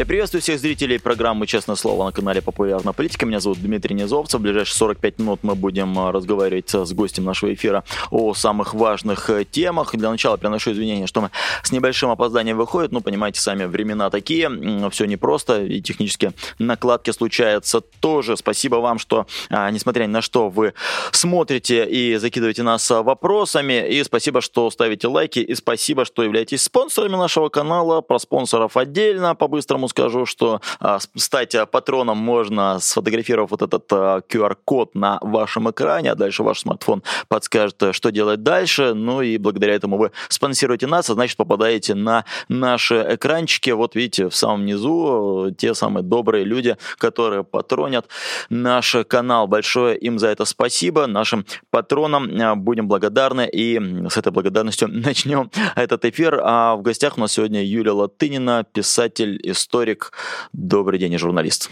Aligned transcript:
я 0.00 0.06
приветствую 0.06 0.40
всех 0.40 0.58
зрителей 0.58 0.98
программы 0.98 1.46
«Честное 1.46 1.76
слово» 1.76 2.06
на 2.06 2.10
канале 2.10 2.40
«Популярная 2.40 2.94
политика». 2.94 3.26
Меня 3.26 3.38
зовут 3.38 3.60
Дмитрий 3.60 3.94
Низовцев. 3.94 4.40
В 4.40 4.42
ближайшие 4.42 4.74
45 4.74 5.18
минут 5.18 5.40
мы 5.42 5.54
будем 5.54 5.98
а, 5.98 6.10
разговаривать 6.10 6.70
с 6.70 6.90
гостем 6.94 7.24
нашего 7.24 7.52
эфира 7.52 7.84
о 8.10 8.32
самых 8.32 8.72
важных 8.72 9.28
э, 9.28 9.44
темах. 9.44 9.94
Для 9.94 10.08
начала 10.08 10.38
приношу 10.38 10.72
извинения, 10.72 11.06
что 11.06 11.20
мы 11.20 11.30
с 11.62 11.70
небольшим 11.70 12.08
опозданием 12.08 12.56
выходим. 12.56 12.94
Ну, 12.94 13.00
понимаете, 13.02 13.42
сами 13.42 13.66
времена 13.66 14.08
такие, 14.08 14.48
все 14.88 15.04
непросто, 15.04 15.62
и 15.62 15.82
технические 15.82 16.32
накладки 16.58 17.10
случаются 17.10 17.82
тоже. 17.82 18.38
Спасибо 18.38 18.76
вам, 18.76 18.98
что, 18.98 19.26
а, 19.50 19.70
несмотря 19.70 20.04
ни 20.04 20.12
на 20.12 20.22
что, 20.22 20.48
вы 20.48 20.72
смотрите 21.12 21.84
и 21.84 22.16
закидываете 22.16 22.62
нас 22.62 22.88
вопросами. 22.88 23.86
И 23.86 24.02
спасибо, 24.02 24.40
что 24.40 24.70
ставите 24.70 25.08
лайки. 25.08 25.40
И 25.40 25.54
спасибо, 25.54 26.06
что 26.06 26.22
являетесь 26.22 26.62
спонсорами 26.62 27.16
нашего 27.16 27.50
канала. 27.50 28.00
Про 28.00 28.18
спонсоров 28.18 28.78
отдельно, 28.78 29.34
по-быстрому 29.34 29.89
по 29.89 29.89
скажу, 29.90 30.24
что 30.24 30.60
а, 30.78 30.98
стать 31.16 31.54
а, 31.54 31.66
патроном 31.66 32.16
можно, 32.18 32.78
сфотографировав 32.80 33.50
вот 33.50 33.62
этот 33.62 33.84
а, 33.92 34.20
QR-код 34.20 34.94
на 34.94 35.18
вашем 35.20 35.70
экране, 35.70 36.12
а 36.12 36.14
дальше 36.14 36.42
ваш 36.42 36.60
смартфон 36.60 37.02
подскажет, 37.28 37.82
что 37.92 38.10
делать 38.10 38.42
дальше. 38.42 38.94
Ну 38.94 39.20
и 39.20 39.36
благодаря 39.36 39.74
этому 39.74 39.98
вы 39.98 40.12
спонсируете 40.28 40.86
нас, 40.86 41.10
а 41.10 41.14
значит 41.14 41.36
попадаете 41.36 41.94
на 41.94 42.24
наши 42.48 43.04
экранчики. 43.10 43.70
Вот 43.70 43.94
видите, 43.94 44.28
в 44.28 44.34
самом 44.34 44.64
низу 44.64 45.54
те 45.58 45.74
самые 45.74 46.02
добрые 46.02 46.44
люди, 46.44 46.76
которые 46.96 47.44
патронят 47.44 48.06
наш 48.48 48.96
канал. 49.08 49.46
Большое 49.46 49.98
им 49.98 50.18
за 50.18 50.28
это 50.28 50.44
спасибо. 50.44 51.06
Нашим 51.06 51.44
патронам 51.70 52.62
будем 52.62 52.88
благодарны. 52.88 53.48
И 53.52 53.78
с 54.08 54.16
этой 54.16 54.32
благодарностью 54.32 54.88
начнем 54.90 55.50
этот 55.74 56.04
эфир. 56.04 56.40
А 56.42 56.76
в 56.76 56.82
гостях 56.82 57.18
у 57.18 57.20
нас 57.20 57.32
сегодня 57.32 57.64
Юлия 57.64 57.92
Латынина, 57.92 58.64
писатель, 58.72 59.40
историк 59.42 59.69
историк. 59.70 60.12
Добрый 60.52 60.98
день, 60.98 61.16
журналист. 61.16 61.70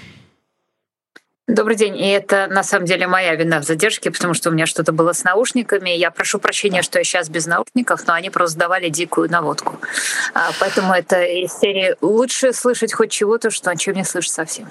Добрый 1.48 1.76
день. 1.76 1.96
И 1.96 2.06
это 2.06 2.46
на 2.46 2.62
самом 2.62 2.86
деле 2.86 3.08
моя 3.08 3.34
вина 3.34 3.60
в 3.60 3.64
задержке, 3.64 4.12
потому 4.12 4.34
что 4.34 4.50
у 4.50 4.52
меня 4.52 4.66
что-то 4.66 4.92
было 4.92 5.12
с 5.12 5.24
наушниками. 5.24 5.90
Я 5.90 6.12
прошу 6.12 6.38
прощения, 6.38 6.82
что 6.82 6.98
я 6.98 7.04
сейчас 7.04 7.28
без 7.28 7.46
наушников, 7.46 8.06
но 8.06 8.12
они 8.12 8.30
просто 8.30 8.56
давали 8.56 8.88
дикую 8.88 9.28
наводку. 9.30 9.80
А, 10.32 10.50
поэтому 10.60 10.92
это 10.92 11.24
из 11.24 11.52
серии 11.58 11.96
«Лучше 12.00 12.52
слышать 12.52 12.92
хоть 12.92 13.10
чего-то, 13.10 13.50
что 13.50 13.70
о 13.70 13.76
чем 13.76 13.96
не 13.96 14.04
слышишь 14.04 14.30
совсем». 14.30 14.70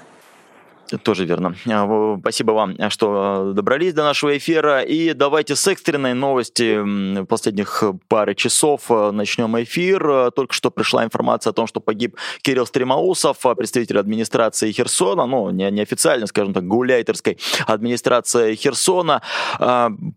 Тоже 1.02 1.24
верно. 1.26 1.54
А, 1.70 2.16
спасибо 2.20 2.52
вам, 2.52 2.76
что 2.90 3.52
добрались 3.54 3.92
до 3.94 4.04
нашего 4.04 4.36
эфира. 4.36 4.80
И 4.82 5.12
давайте 5.12 5.54
с 5.54 5.66
экстренной 5.66 6.14
новости 6.14 7.24
последних 7.24 7.82
пары 8.08 8.34
часов 8.34 8.90
э, 8.90 9.10
начнем 9.10 9.60
эфир. 9.62 10.30
Только 10.32 10.54
что 10.54 10.70
пришла 10.70 11.04
информация 11.04 11.50
о 11.50 11.52
том, 11.52 11.66
что 11.66 11.80
погиб 11.80 12.16
Кирилл 12.42 12.66
Стремоусов, 12.66 13.38
представитель 13.56 13.98
администрации 13.98 14.72
Херсона, 14.72 15.26
ну, 15.26 15.50
не, 15.50 15.70
неофициально, 15.70 16.26
скажем 16.26 16.54
так, 16.54 16.66
гуляйтерской 16.66 17.38
администрации 17.66 18.54
Херсона. 18.54 19.22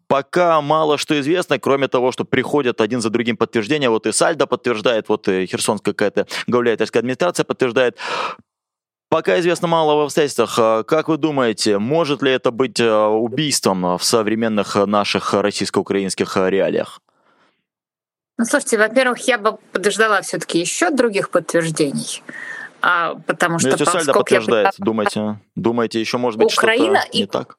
Пока 0.07 0.61
мало 0.61 0.97
что 0.97 1.19
известно, 1.19 1.59
кроме 1.59 1.87
того, 1.87 2.11
что 2.11 2.23
приходят 2.23 2.79
один 2.79 3.01
за 3.01 3.09
другим 3.09 3.35
подтверждения. 3.35 3.89
Вот 3.89 4.07
и 4.07 4.11
Сальдо 4.11 4.47
подтверждает, 4.47 5.09
вот 5.09 5.27
и 5.27 5.45
Херсонская 5.45 5.93
какая-то 5.93 6.27
гауляйтерская 6.47 7.01
администрация 7.01 7.43
подтверждает. 7.43 7.97
Пока 9.11 9.37
известно 9.41 9.67
мало 9.67 9.95
в 9.95 9.99
обстоятельствах. 10.05 10.57
А 10.57 10.83
как 10.83 11.09
вы 11.09 11.17
думаете, 11.17 11.79
может 11.79 12.21
ли 12.21 12.31
это 12.31 12.49
быть 12.49 12.79
а, 12.79 13.09
убийством 13.09 13.97
в 13.97 14.03
современных 14.05 14.75
наших 14.75 15.33
российско-украинских 15.33 16.37
реалиях? 16.37 17.01
Ну, 18.37 18.45
слушайте, 18.45 18.77
во-первых, 18.77 19.19
я 19.27 19.37
бы 19.37 19.57
подождала 19.73 20.21
все-таки 20.21 20.59
еще 20.59 20.91
других 20.91 21.29
подтверждений. 21.29 22.23
А, 22.81 23.15
потому 23.27 23.55
ну, 23.55 23.59
что, 23.59 23.69
если 23.71 23.83
Сальдо 23.83 24.13
подтверждает, 24.13 24.73
я... 24.77 24.85
думаете, 24.85 25.39
думаете, 25.55 25.99
еще 25.99 26.17
может 26.17 26.39
быть 26.39 26.53
Украина 26.53 27.01
что-то 27.01 27.17
не 27.17 27.23
и... 27.23 27.27
так? 27.27 27.57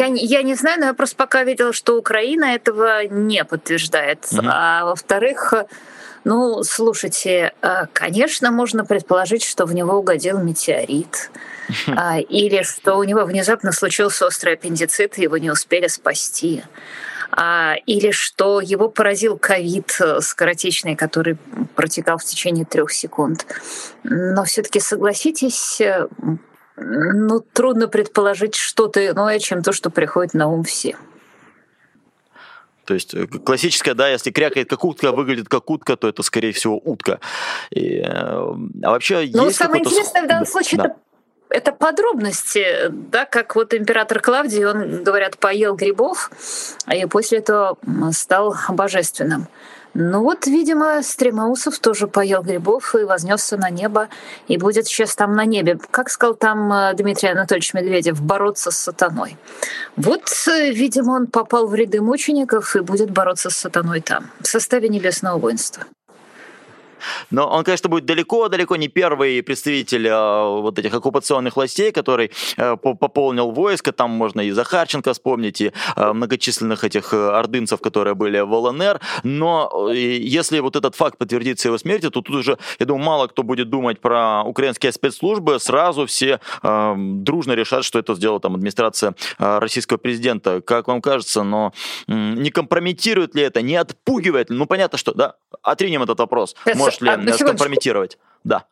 Я, 0.00 0.06
я 0.06 0.42
не 0.42 0.54
знаю, 0.54 0.80
но 0.80 0.86
я 0.86 0.94
просто 0.94 1.14
пока 1.14 1.44
видела, 1.44 1.72
что 1.72 1.96
Украина 1.96 2.46
этого 2.46 3.06
не 3.06 3.44
подтверждает. 3.44 4.26
Угу. 4.32 4.42
А 4.44 4.84
во-вторых, 4.84 5.54
ну, 6.28 6.62
слушайте, 6.62 7.54
э, 7.62 7.86
конечно, 7.94 8.50
можно 8.50 8.84
предположить, 8.84 9.42
что 9.42 9.64
в 9.64 9.74
него 9.74 9.94
угодил 9.94 10.38
метеорит, 10.38 11.30
а, 11.88 12.18
или 12.18 12.62
что 12.64 12.96
у 12.96 13.04
него 13.04 13.24
внезапно 13.24 13.72
случился 13.72 14.26
острый 14.26 14.52
аппендицит, 14.52 15.18
и 15.18 15.22
его 15.22 15.38
не 15.38 15.50
успели 15.50 15.86
спасти 15.86 16.62
а, 17.30 17.76
или 17.86 18.10
что 18.10 18.60
его 18.60 18.90
поразил 18.90 19.38
ковид 19.38 19.96
э, 20.00 20.20
скоротечный, 20.20 20.96
который 20.96 21.38
протекал 21.74 22.18
в 22.18 22.24
течение 22.24 22.66
трех 22.66 22.92
секунд. 22.92 23.46
Но 24.04 24.44
все-таки 24.44 24.80
согласитесь, 24.80 25.80
э, 25.80 26.08
ну, 26.76 27.40
трудно 27.40 27.88
предположить 27.88 28.54
что-то 28.54 29.06
иное, 29.06 29.38
чем 29.38 29.62
то, 29.62 29.72
что 29.72 29.88
приходит 29.88 30.34
на 30.34 30.46
ум 30.48 30.62
всем. 30.62 30.98
То 32.88 32.94
есть 32.94 33.12
э, 33.12 33.26
классическая, 33.26 33.92
да, 33.92 34.08
если 34.08 34.30
крякает 34.30 34.70
как 34.70 34.82
утка, 34.82 35.12
выглядит 35.12 35.50
как 35.50 35.68
утка, 35.68 35.94
то 35.98 36.08
это, 36.08 36.22
скорее 36.22 36.52
всего, 36.52 36.80
утка. 36.82 37.20
И, 37.68 37.98
э, 37.98 38.06
а 38.08 38.56
вообще 38.82 39.28
Ну, 39.34 39.50
самое 39.50 39.84
интересное 39.84 40.22
в 40.22 40.26
данном 40.26 40.46
случае 40.46 40.78
да. 40.78 40.84
это 40.86 40.96
это 41.50 41.72
подробности, 41.72 42.88
да, 42.90 43.24
как 43.24 43.56
вот 43.56 43.72
император 43.74 44.20
Клавдий, 44.20 44.66
он, 44.66 45.02
говорят, 45.02 45.38
поел 45.38 45.74
грибов, 45.74 46.30
и 46.94 47.06
после 47.06 47.38
этого 47.38 47.78
стал 48.12 48.54
божественным. 48.68 49.48
Ну 49.94 50.22
вот, 50.22 50.46
видимо, 50.46 51.02
Стремоусов 51.02 51.78
тоже 51.78 52.06
поел 52.06 52.42
грибов 52.42 52.94
и 52.94 53.04
вознесся 53.04 53.56
на 53.56 53.70
небо, 53.70 54.08
и 54.46 54.56
будет 54.56 54.86
сейчас 54.86 55.14
там 55.16 55.34
на 55.34 55.44
небе. 55.44 55.78
Как 55.90 56.10
сказал 56.10 56.34
там 56.34 56.72
э, 56.72 56.94
Дмитрий 56.94 57.30
Анатольевич 57.30 57.74
Медведев, 57.74 58.20
бороться 58.20 58.70
с 58.70 58.78
сатаной. 58.78 59.36
Вот, 59.96 60.30
э, 60.46 60.70
видимо, 60.70 61.12
он 61.12 61.26
попал 61.26 61.66
в 61.66 61.74
ряды 61.74 62.00
мучеников 62.00 62.76
и 62.76 62.80
будет 62.80 63.10
бороться 63.10 63.50
с 63.50 63.56
сатаной 63.56 64.00
там, 64.00 64.30
в 64.40 64.46
составе 64.46 64.88
небесного 64.88 65.38
воинства. 65.38 65.84
Но 67.30 67.48
он, 67.48 67.64
конечно, 67.64 67.88
будет 67.88 68.04
далеко-далеко 68.04 68.76
не 68.76 68.88
первый 68.88 69.42
представитель 69.42 70.06
э, 70.06 70.60
вот 70.60 70.78
этих 70.78 70.94
оккупационных 70.94 71.56
властей, 71.56 71.92
который 71.92 72.30
э, 72.56 72.76
пополнил 72.76 73.50
войско. 73.50 73.92
Там 73.92 74.10
можно 74.10 74.40
и 74.40 74.50
Захарченко 74.50 75.12
вспомнить, 75.12 75.60
и 75.60 75.72
э, 75.96 76.12
многочисленных 76.12 76.84
этих 76.84 77.12
э, 77.12 77.30
ордынцев, 77.30 77.80
которые 77.80 78.14
были 78.14 78.40
в 78.40 78.52
ЛНР. 78.52 79.00
Но 79.22 79.88
э, 79.90 79.96
если 79.96 80.60
вот 80.60 80.76
этот 80.76 80.94
факт 80.94 81.18
подтвердится 81.18 81.68
его 81.68 81.78
смерти, 81.78 82.10
то 82.10 82.22
тут 82.22 82.30
уже, 82.30 82.58
я 82.78 82.86
думаю, 82.86 83.04
мало 83.04 83.26
кто 83.26 83.42
будет 83.42 83.70
думать 83.70 84.00
про 84.00 84.42
украинские 84.44 84.92
спецслужбы. 84.92 85.58
Сразу 85.60 86.06
все 86.06 86.40
э, 86.62 86.94
дружно 86.96 87.52
решат, 87.52 87.84
что 87.84 87.98
это 87.98 88.14
сделала 88.14 88.40
там 88.40 88.54
администрация 88.54 89.14
э, 89.38 89.58
российского 89.58 89.98
президента. 89.98 90.60
Как 90.60 90.88
вам 90.88 91.00
кажется, 91.00 91.42
но 91.42 91.72
э, 92.06 92.12
не 92.12 92.50
компрометирует 92.50 93.34
ли 93.34 93.42
это, 93.42 93.62
не 93.62 93.76
отпугивает 93.76 94.50
ли? 94.50 94.56
Ну, 94.56 94.66
понятно, 94.66 94.98
что, 94.98 95.12
да, 95.14 95.34
отринем 95.62 96.02
этот 96.02 96.18
вопрос. 96.18 96.54
Может 96.74 96.87
может 96.88 97.00
ли 97.00 97.30
а, 97.30 97.34
скомпрометировать? 97.34 98.18
Да. 98.44 98.64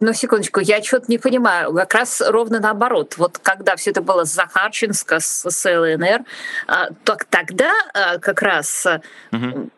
Ну, 0.00 0.12
секундочку, 0.12 0.60
я 0.60 0.82
что-то 0.82 1.06
не 1.08 1.18
понимаю. 1.18 1.72
Как 1.74 1.94
раз 1.94 2.20
ровно 2.20 2.60
наоборот. 2.60 3.16
Вот 3.16 3.38
когда 3.38 3.76
все 3.76 3.90
это 3.90 4.02
было 4.02 4.24
с 4.24 4.32
Захарченко, 4.32 5.20
с, 5.20 5.48
с 5.48 5.64
ЛНР, 5.64 6.24
а, 6.66 6.88
то 7.04 7.16
тогда 7.30 7.72
а, 7.94 8.18
как 8.18 8.42
раз, 8.42 8.86
угу. 9.32 9.70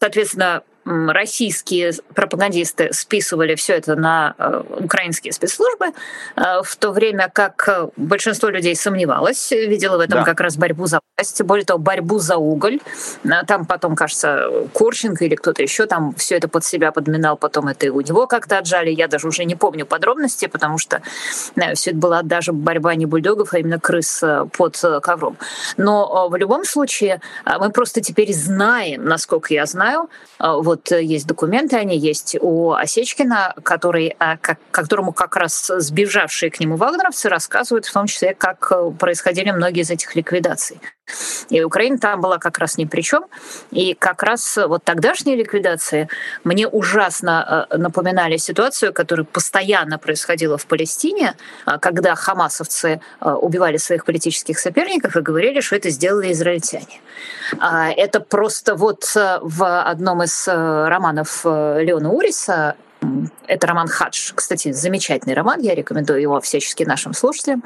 соответственно, 0.00 0.62
российские 0.88 1.92
пропагандисты 2.14 2.92
списывали 2.92 3.54
все 3.54 3.74
это 3.74 3.94
на 3.94 4.34
э, 4.38 4.62
украинские 4.80 5.32
спецслужбы, 5.32 5.86
э, 6.36 6.62
в 6.62 6.76
то 6.76 6.92
время 6.92 7.30
как 7.32 7.68
э, 7.68 7.88
большинство 7.96 8.48
людей 8.48 8.74
сомневалось, 8.74 9.50
видела 9.50 9.98
в 9.98 10.00
этом 10.00 10.20
да. 10.20 10.24
как 10.24 10.40
раз 10.40 10.56
борьбу 10.56 10.86
за 10.86 11.00
власть, 11.16 11.42
более 11.42 11.64
того, 11.66 11.78
борьбу 11.78 12.18
за 12.18 12.36
уголь. 12.36 12.80
Там 13.46 13.66
потом, 13.66 13.96
кажется, 13.96 14.48
Курченко 14.72 15.24
или 15.24 15.34
кто-то 15.34 15.62
еще 15.62 15.86
там 15.86 16.14
все 16.14 16.36
это 16.36 16.48
под 16.48 16.64
себя 16.64 16.90
подминал, 16.92 17.36
потом 17.36 17.68
это 17.68 17.86
и 17.86 17.90
у 17.90 18.00
него 18.00 18.26
как-то 18.26 18.58
отжали. 18.58 18.90
Я 18.90 19.08
даже 19.08 19.28
уже 19.28 19.44
не 19.44 19.56
помню 19.56 19.84
подробности, 19.84 20.46
потому 20.46 20.78
что 20.78 21.02
все 21.74 21.90
это 21.90 21.98
была 21.98 22.22
даже 22.22 22.52
борьба 22.52 22.94
не 22.94 23.06
бульдогов, 23.06 23.52
а 23.52 23.58
именно 23.58 23.78
крыс 23.78 24.22
под 24.56 24.82
ковром. 25.02 25.36
Но 25.76 26.28
в 26.28 26.36
любом 26.36 26.64
случае 26.64 27.20
мы 27.44 27.70
просто 27.70 28.00
теперь 28.00 28.32
знаем, 28.32 29.04
насколько 29.04 29.52
я 29.52 29.66
знаю, 29.66 30.08
вот 30.38 30.77
вот 30.78 30.92
э, 30.92 31.02
есть 31.02 31.26
документы, 31.26 31.76
они 31.76 31.98
есть 31.98 32.36
у 32.40 32.72
Осечкина, 32.72 33.54
который, 33.62 34.16
э, 34.18 34.36
которому 34.70 35.12
как 35.12 35.36
раз 35.36 35.70
сбежавшие 35.76 36.50
к 36.50 36.60
нему 36.60 36.76
вагнеровцы 36.76 37.28
рассказывают 37.28 37.86
в 37.86 37.92
том 37.92 38.06
числе, 38.06 38.34
как 38.34 38.70
э, 38.70 38.90
происходили 38.98 39.50
многие 39.50 39.82
из 39.82 39.90
этих 39.90 40.14
ликвидаций. 40.14 40.80
И 41.50 41.62
Украина 41.62 41.98
там 41.98 42.20
была 42.20 42.38
как 42.38 42.58
раз 42.58 42.78
ни 42.78 42.84
при 42.84 43.00
чем. 43.02 43.24
И 43.70 43.94
как 43.94 44.22
раз 44.22 44.56
вот 44.56 44.84
тогдашние 44.84 45.36
ликвидации 45.36 46.08
мне 46.44 46.68
ужасно 46.68 47.66
э, 47.70 47.76
напоминали 47.76 48.36
ситуацию, 48.36 48.92
которая 48.92 49.24
постоянно 49.24 49.98
происходила 49.98 50.58
в 50.58 50.66
Палестине, 50.66 51.34
э, 51.66 51.78
когда 51.80 52.14
хамасовцы 52.14 53.00
э, 53.20 53.30
убивали 53.30 53.76
своих 53.76 54.04
политических 54.04 54.58
соперников 54.58 55.16
и 55.16 55.20
говорили, 55.20 55.60
что 55.60 55.76
это 55.76 55.90
сделали 55.90 56.32
израильтяне. 56.32 57.00
А 57.58 57.90
это 57.90 58.20
просто 58.20 58.74
вот 58.74 59.04
в 59.14 59.82
одном 59.82 60.22
из 60.22 60.46
романов 60.46 61.44
Леона 61.44 62.10
Уриса 62.10 62.76
это 63.46 63.66
роман 63.66 63.88
«Хадж». 63.88 64.32
Кстати, 64.34 64.72
замечательный 64.72 65.34
роман, 65.34 65.60
я 65.60 65.74
рекомендую 65.74 66.20
его 66.20 66.40
всячески 66.40 66.84
нашим 66.84 67.14
слушателям. 67.14 67.64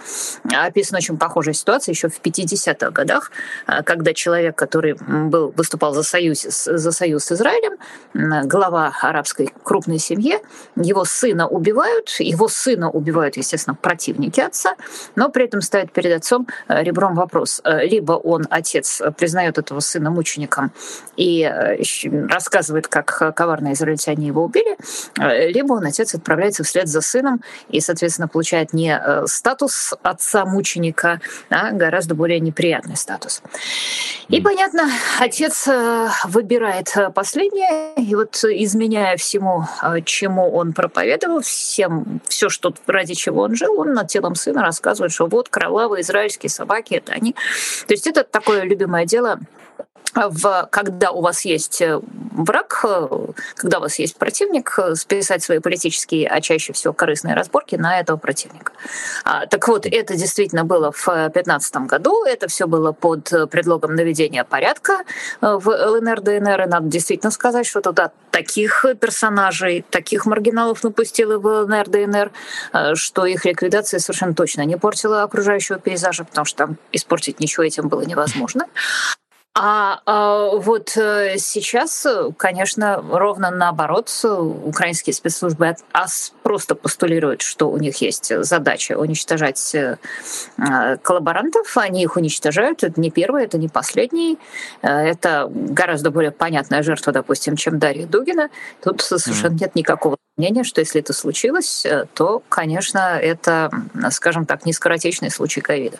Описана 0.53 0.99
очень 0.99 1.17
похожая 1.19 1.55
ситуация 1.55 1.93
еще 1.93 2.09
в 2.09 2.21
50-х 2.21 2.91
годах, 2.91 3.31
а, 3.67 3.83
когда 3.83 4.15
человек, 4.15 4.57
который 4.57 4.95
был, 4.95 5.53
выступал 5.57 5.95
за 5.95 6.03
союз, 6.03 6.43
за 6.43 6.93
союз 6.93 7.25
с 7.25 7.33
Израилем, 7.33 7.79
глава 8.49 8.93
арабской 9.01 9.53
крупной 9.63 9.99
семьи, 9.99 10.39
его 10.77 11.05
сына 11.05 11.49
убивают, 11.49 12.11
его 12.19 12.49
сына 12.49 12.91
убивают, 12.91 13.37
естественно, 13.37 13.75
противники 13.75 14.41
отца, 14.41 14.75
но 15.17 15.29
при 15.29 15.45
этом 15.45 15.61
ставят 15.61 15.93
перед 15.93 16.17
отцом 16.17 16.47
э, 16.69 16.83
ребром 16.83 17.15
вопрос. 17.15 17.61
Э, 17.65 17.85
либо 17.87 18.13
он, 18.13 18.47
отец, 18.51 19.03
признает 19.19 19.59
этого 19.59 19.81
сына 19.81 20.11
мучеником 20.11 20.73
и 21.17 21.43
э, 21.43 21.83
рассказывает, 22.29 22.89
как 22.89 23.35
коварно 23.35 23.73
израильтяне 23.73 24.27
его 24.27 24.45
убили, 24.45 24.77
либо 25.51 25.75
он, 25.75 25.87
отец, 25.87 26.15
отправляется 26.15 26.65
вслед 26.65 26.89
за 26.89 27.01
сыном 27.01 27.43
и, 27.69 27.81
соответственно, 27.81 28.29
получает 28.29 28.73
не 28.73 28.97
э, 28.97 29.27
статус 29.27 29.95
отца-мученика, 30.03 31.21
а 31.51 31.71
гораздо 31.73 32.15
более 32.15 32.41
неприятный 32.41 32.97
статус. 32.97 33.43
И, 34.29 34.41
понятно, 34.41 34.91
отец 35.19 35.67
э, 35.69 36.09
выбирает 36.25 36.97
э, 36.97 37.11
последнее, 37.11 37.95
и 37.97 38.15
вот 38.15 38.43
изменяя 38.45 39.17
всему, 39.17 39.65
чему 40.05 40.51
он 40.53 40.73
проповедовал, 40.73 41.41
всем, 41.41 42.21
все, 42.29 42.49
что 42.49 42.75
ради 42.87 43.15
чего 43.15 43.43
он 43.43 43.55
жил, 43.55 43.79
он 43.79 43.93
над 43.93 44.09
телом 44.09 44.35
сына 44.35 44.63
рассказывает, 44.63 45.13
что 45.13 45.27
вот 45.27 45.49
кровавые 45.49 46.03
израильские 46.03 46.51
собаки, 46.51 46.95
это 46.95 47.13
они. 47.13 47.35
То 47.87 47.95
есть 47.95 48.07
это 48.07 48.25
такое 48.25 48.63
любимое 48.63 49.07
дело 49.07 49.39
в, 50.15 50.69
когда 50.71 51.11
у 51.11 51.23
вас 51.23 51.45
есть 51.45 51.81
э, 51.81 52.01
враг, 52.33 52.85
э, 52.85 53.09
когда 53.57 53.79
у 53.79 53.81
вас 53.81 53.99
есть 53.99 54.17
противник, 54.17 54.79
э, 54.79 54.95
списать 54.95 55.43
свои 55.43 55.59
политические, 55.59 56.29
а 56.29 56.41
чаще 56.41 56.73
всего 56.73 56.93
корыстные 56.93 57.35
разборки 57.35 57.77
на 57.77 57.99
этого 57.99 58.19
противника. 58.19 58.73
А, 59.25 59.47
так 59.47 59.67
вот, 59.69 59.87
это 59.87 60.15
действительно 60.15 60.65
было 60.65 60.93
в 60.93 61.05
2015 61.05 61.77
году, 61.87 62.25
это 62.25 62.49
все 62.49 62.67
было 62.67 62.93
под 62.93 63.31
предлогом 63.51 63.95
наведения 63.95 64.45
порядка 64.45 64.99
в 65.41 65.69
ЛНР, 65.69 66.21
ДНР, 66.21 66.63
и 66.63 66.67
надо 66.67 66.89
действительно 66.89 67.31
сказать, 67.31 67.67
что 67.67 67.81
туда 67.81 68.13
таких 68.31 68.85
персонажей, 69.01 69.85
таких 69.89 70.27
маргиналов 70.27 70.85
напустили 70.85 71.35
в 71.35 71.47
ЛНР, 71.47 71.89
ДНР, 71.89 72.33
что 72.95 73.27
их 73.27 73.45
ликвидация 73.45 74.01
совершенно 74.01 74.35
точно 74.35 74.63
не 74.63 74.77
портила 74.77 75.23
окружающего 75.23 75.79
пейзажа, 75.79 76.25
потому 76.25 76.45
что 76.45 76.67
там 76.67 76.77
испортить 76.93 77.41
ничего 77.41 77.65
этим 77.65 77.89
было 77.89 78.03
невозможно. 78.03 78.67
А, 79.55 80.01
а 80.07 80.57
вот 80.57 80.97
э, 80.97 81.37
сейчас, 81.37 82.07
конечно, 82.39 83.05
ровно 83.11 83.51
наоборот, 83.51 84.11
украинские 84.25 85.13
спецслужбы 85.13 85.77
просто 86.43 86.75
постулируют, 86.75 87.43
что 87.43 87.71
у 87.71 87.77
них 87.77 87.97
есть 87.97 88.33
задача 88.45 88.99
уничтожать 88.99 89.75
э, 89.75 89.99
коллаборантов. 91.03 91.77
Они 91.77 92.03
их 92.03 92.17
уничтожают. 92.17 92.83
Это 92.83 92.99
не 92.99 93.11
первый, 93.11 93.45
это 93.45 93.59
не 93.59 93.69
последний. 93.69 94.39
Э, 94.81 94.89
это 94.89 95.51
гораздо 95.53 96.11
более 96.11 96.31
понятная 96.31 96.83
жертва, 96.83 97.13
допустим, 97.13 97.57
чем 97.57 97.79
Дарья 97.79 98.07
Дугина. 98.07 98.49
Тут 98.83 99.03
совершенно 99.03 99.53
mm-hmm. 99.53 99.61
нет 99.61 99.75
никакого 99.75 100.17
мнения, 100.37 100.65
что 100.65 100.81
если 100.81 101.01
это 101.01 101.13
случилось, 101.13 101.87
то, 102.15 102.43
конечно, 102.49 103.19
это, 103.21 103.71
скажем 104.11 104.47
так, 104.47 104.67
не 104.67 104.73
скоротечный 104.73 105.31
случай 105.31 105.61
ковида. 105.61 105.99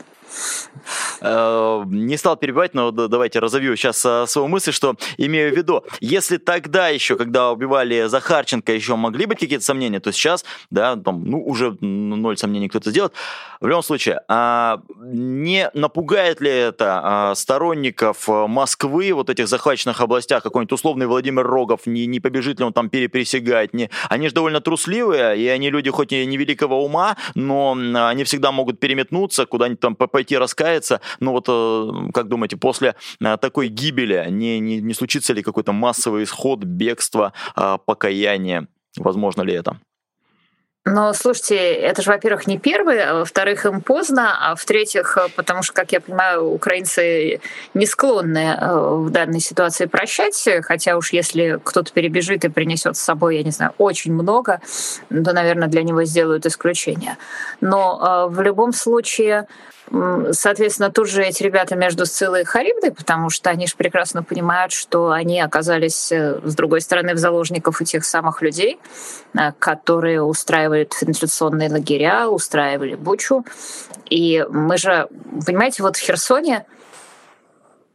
Э, 1.21 1.85
не 1.87 2.17
стал 2.17 2.37
перебивать, 2.37 2.75
но 2.75 2.91
давайте 2.91 3.39
разовью 3.39 3.77
сейчас 3.77 4.05
э, 4.05 4.27
свою 4.27 4.49
мысль, 4.49 4.73
что 4.73 4.95
имею 5.17 5.53
в 5.53 5.57
виду, 5.57 5.85
если 6.01 6.39
тогда 6.39 6.89
еще, 6.89 7.17
когда 7.17 7.51
убивали 7.53 8.07
Захарченко, 8.07 8.73
еще 8.73 8.97
могли 8.97 9.27
быть 9.27 9.39
какие-то 9.39 9.65
сомнения, 9.65 10.01
то 10.01 10.13
сейчас, 10.13 10.45
да, 10.71 10.97
там, 10.97 11.25
ну, 11.25 11.43
уже 11.45 11.77
ноль 11.81 12.37
сомнений 12.37 12.69
кто-то 12.69 12.91
сделает. 12.91 13.13
В 13.61 13.67
любом 13.67 13.83
случае, 13.83 14.23
а, 14.29 14.81
не 14.99 15.71
напугает 15.75 16.41
ли 16.41 16.51
это 16.51 17.01
а, 17.03 17.35
сторонников 17.37 18.27
Москвы, 18.27 19.13
вот 19.13 19.31
этих 19.31 19.47
захваченных 19.47 20.01
областях, 20.01 20.43
какой-нибудь 20.43 20.73
условный 20.73 21.07
Владимир 21.07 21.47
Рогов, 21.47 21.87
не, 21.87 22.07
не 22.07 22.19
побежит 22.19 22.59
ли 22.59 22.65
он 22.65 22.73
там 22.73 22.91
перепресягать? 22.91 23.73
Не, 23.73 23.91
они 24.09 24.22
же 24.29 24.35
довольно 24.35 24.61
трусливые, 24.61 25.39
и 25.39 25.47
они 25.49 25.71
люди 25.71 25.91
хоть 25.91 26.13
и 26.13 26.27
невеликого 26.27 26.75
ума, 26.75 27.17
но 27.35 27.73
они 28.09 28.25
всегда 28.25 28.53
могут 28.53 28.81
переметнуться, 28.81 29.47
куда-нибудь 29.47 29.81
там 29.81 29.97
пойти 29.97 30.37
раскаяться. 30.37 31.01
Но 31.21 31.33
вот 31.33 31.47
э, 31.49 32.11
как 32.13 32.29
думаете, 32.29 32.57
после 32.57 32.95
э, 33.21 33.37
такой 33.39 33.69
гибели 33.69 34.27
не, 34.31 34.59
не, 34.61 34.81
не 34.81 34.95
случится 34.95 35.33
ли 35.33 35.43
какой-то 35.43 35.73
массовый 35.73 36.25
исход, 36.25 36.65
бегство, 36.65 37.33
э, 37.57 37.79
покаяние? 37.85 38.69
Возможно 38.97 39.43
ли 39.43 39.55
это? 39.55 39.79
Но 40.85 41.13
слушайте, 41.13 41.57
это 41.57 42.03
же, 42.03 42.11
во-первых, 42.11 42.49
не 42.49 42.59
первый, 42.59 43.01
а 43.05 43.15
во-вторых, 43.15 43.67
им 43.67 43.83
поздно, 43.83 44.37
а 44.41 44.57
в-третьих, 44.57 45.17
потому 45.37 45.63
что, 45.63 45.75
как 45.75 45.93
я 45.93 46.01
понимаю, 46.01 46.45
украинцы 46.51 47.41
не 47.73 47.87
склонны 47.87 48.59
в 48.61 49.11
данной 49.11 49.39
ситуации 49.39 49.87
прощать, 49.87 50.49
хотя 50.63 50.97
уж 50.97 51.13
если 51.13 51.61
кто-то 51.63 51.93
перебежит 51.93 52.45
и 52.45 52.49
принесет 52.49 52.97
с 52.97 53.01
собой, 53.01 53.37
я 53.37 53.45
не 53.45 53.53
знаю, 53.53 53.73
очень 53.79 54.13
много, 54.13 54.61
то, 55.09 55.33
наверное, 55.33 55.69
для 55.69 55.85
него 55.85 56.03
сделают 56.03 56.47
исключение. 56.47 57.17
Но 57.61 58.27
в 58.29 58.41
любом 58.41 58.73
случае 58.73 59.47
Соответственно, 60.31 60.91
тут 60.91 61.09
же 61.09 61.23
эти 61.23 61.43
ребята 61.43 61.77
между 61.77 62.07
Сциллой 62.07 62.43
и 62.43 62.45
Харибдой, 62.45 62.93
потому 62.93 63.29
что 63.29 63.51
они 63.51 63.67
же 63.67 63.77
прекрасно 63.77 64.23
понимают, 64.23 64.73
что 64.73 65.11
они 65.11 65.39
оказались, 65.39 66.11
э, 66.11 66.41
с 66.43 66.55
другой 66.55 66.81
стороны, 66.81 67.13
в 67.13 67.19
заложниках 67.19 67.79
у 67.79 67.85
тех 67.85 68.03
самых 68.05 68.41
людей, 68.41 68.79
э, 69.35 69.53
которые 69.59 70.23
устраивали 70.23 70.89
инфляционные 71.03 71.69
лагеря, 71.69 72.29
устраивали 72.29 72.95
Бучу. 72.95 73.45
И 74.09 74.47
мы 74.49 74.79
же, 74.79 75.09
понимаете, 75.47 75.83
вот 75.83 75.97
в 75.97 76.01
Херсоне, 76.01 76.65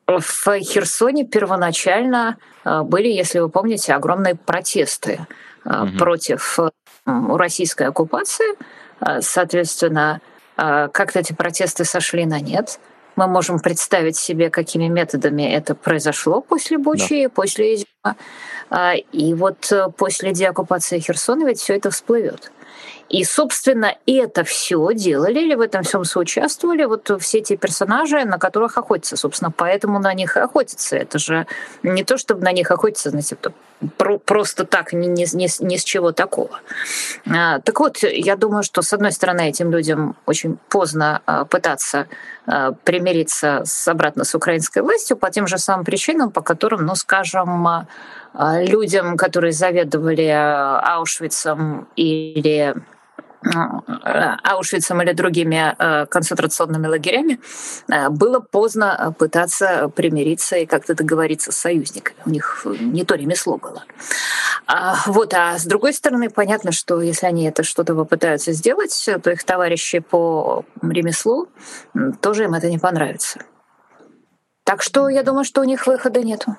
в 0.05 0.59
Херсоне 0.59 1.25
первоначально 1.25 2.37
э, 2.63 2.81
были, 2.83 3.07
если 3.07 3.39
вы 3.39 3.49
помните, 3.49 3.93
огромные 3.93 4.35
протесты 4.35 5.25
угу. 5.65 5.97
против 5.97 6.59
российской 7.05 7.87
оккупации. 7.87 8.55
Соответственно, 9.21 10.21
как-то 10.57 11.19
эти 11.19 11.33
протесты 11.33 11.85
сошли 11.85 12.25
на 12.25 12.39
нет. 12.39 12.79
Мы 13.15 13.27
можем 13.27 13.59
представить 13.59 14.15
себе, 14.15 14.49
какими 14.49 14.87
методами 14.87 15.43
это 15.43 15.73
произошло 15.73 16.41
после 16.41 16.77
Бучи, 16.77 17.23
да. 17.23 17.29
после 17.29 17.75
Изюма. 17.75 18.15
А, 18.69 18.93
и 18.95 19.33
вот 19.33 19.71
э, 19.71 19.87
после 19.97 20.33
деоккупации 20.33 20.99
Херсона 20.99 21.45
ведь 21.45 21.59
все 21.59 21.75
это 21.75 21.89
всплывет. 21.89 22.51
И, 23.09 23.23
собственно, 23.23 23.95
это 24.05 24.43
все 24.43 24.89
делали 24.93 25.39
или 25.39 25.55
в 25.55 25.61
этом 25.61 25.83
всем 25.83 26.03
соучаствовали 26.03 26.83
вот 26.85 27.09
все 27.21 27.39
эти 27.39 27.55
персонажи, 27.55 28.25
на 28.25 28.37
которых 28.37 28.77
охотятся. 28.77 29.15
Собственно, 29.15 29.51
поэтому 29.51 29.99
на 29.99 30.13
них 30.13 30.35
охотятся. 30.35 30.97
Это 30.97 31.17
же 31.17 31.47
не 31.83 32.03
то, 32.03 32.17
чтобы 32.17 32.43
на 32.43 32.51
них 32.51 32.69
охотятся, 32.69 33.09
знаете, 33.09 33.37
просто 34.25 34.65
так, 34.65 34.91
ни, 34.93 35.05
ни, 35.05 35.35
ни, 35.35 35.63
ни 35.63 35.77
с 35.77 35.83
чего 35.83 36.11
такого. 36.11 36.59
А, 37.29 37.59
так 37.59 37.79
вот, 37.79 37.97
я 38.01 38.35
думаю, 38.35 38.63
что, 38.63 38.81
с 38.81 38.91
одной 38.91 39.11
стороны, 39.11 39.49
этим 39.49 39.71
людям 39.71 40.15
очень 40.25 40.57
поздно 40.69 41.21
а, 41.25 41.45
пытаться 41.45 42.07
а, 42.45 42.71
примириться 42.71 43.61
с, 43.65 43.87
обратно 43.87 44.23
с 44.23 44.33
украинской 44.35 44.81
властью 44.81 45.15
по 45.15 45.29
тем 45.29 45.47
же 45.47 45.57
самым 45.59 45.85
причинам, 45.85 46.31
по 46.31 46.41
которым, 46.41 46.85
ну, 46.85 46.95
скажем, 46.95 47.87
людям, 48.33 49.17
которые 49.17 49.51
заведовали 49.51 50.27
Аушвицем 50.27 51.87
или 51.95 52.75
Аушвицем 53.41 55.01
или 55.01 55.13
другими 55.13 55.75
э, 55.77 56.05
концентрационными 56.07 56.87
лагерями, 56.87 57.39
э, 57.89 58.09
было 58.09 58.39
поздно 58.39 59.15
пытаться 59.17 59.89
примириться 59.89 60.57
и 60.57 60.65
как-то 60.65 60.95
договориться 60.95 61.51
с 61.51 61.57
союзниками. 61.57 62.17
У 62.25 62.29
них 62.29 62.65
не 62.65 63.05
то 63.05 63.15
ремесло 63.15 63.57
было. 63.57 63.83
А, 64.65 64.97
вот, 65.05 65.33
а 65.33 65.57
с 65.57 65.65
другой 65.65 65.93
стороны, 65.93 66.29
понятно, 66.29 66.71
что 66.71 67.01
если 67.01 67.27
они 67.27 67.45
это 67.45 67.63
что-то 67.63 67.95
попытаются 67.95 68.53
сделать, 68.53 69.09
то 69.23 69.31
их 69.31 69.43
товарищи 69.43 69.99
по 69.99 70.65
ремеслу 70.81 71.47
тоже 72.21 72.45
им 72.45 72.53
это 72.53 72.69
не 72.69 72.79
понравится. 72.79 73.39
Так 74.63 74.81
что 74.81 75.07
я 75.07 75.23
думаю, 75.23 75.45
что 75.45 75.61
у 75.61 75.63
них 75.63 75.87
выхода 75.87 76.21
нету. 76.21 76.57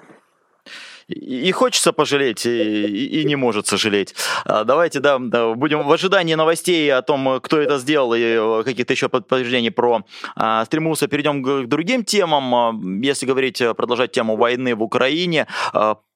И 1.09 1.51
хочется 1.53 1.93
пожалеть, 1.93 2.45
и, 2.47 3.21
и 3.21 3.25
не 3.25 3.37
может 3.37 3.67
сожалеть. 3.67 4.15
А, 4.45 4.65
давайте, 4.65 5.01
да, 5.01 5.19
будем 5.19 5.87
в 5.87 5.93
ожидании 5.93 6.35
новостей 6.35 6.93
о 6.93 7.03
том, 7.03 7.41
кто 7.41 7.59
это 7.59 7.79
сделал, 7.79 8.13
и 8.15 8.65
каких-то 8.65 8.93
еще 8.93 9.09
подтверждений 9.09 9.71
про 9.71 10.03
а, 10.37 10.65
стримуса. 10.67 11.09
Перейдем 11.09 11.43
к 11.43 11.67
другим 11.67 12.05
темам. 12.05 12.55
А, 12.55 12.75
если 13.03 13.27
говорить, 13.27 13.63
продолжать 13.77 14.13
тему 14.13 14.37
войны 14.37 14.75
в 14.75 14.83
Украине, 14.83 15.47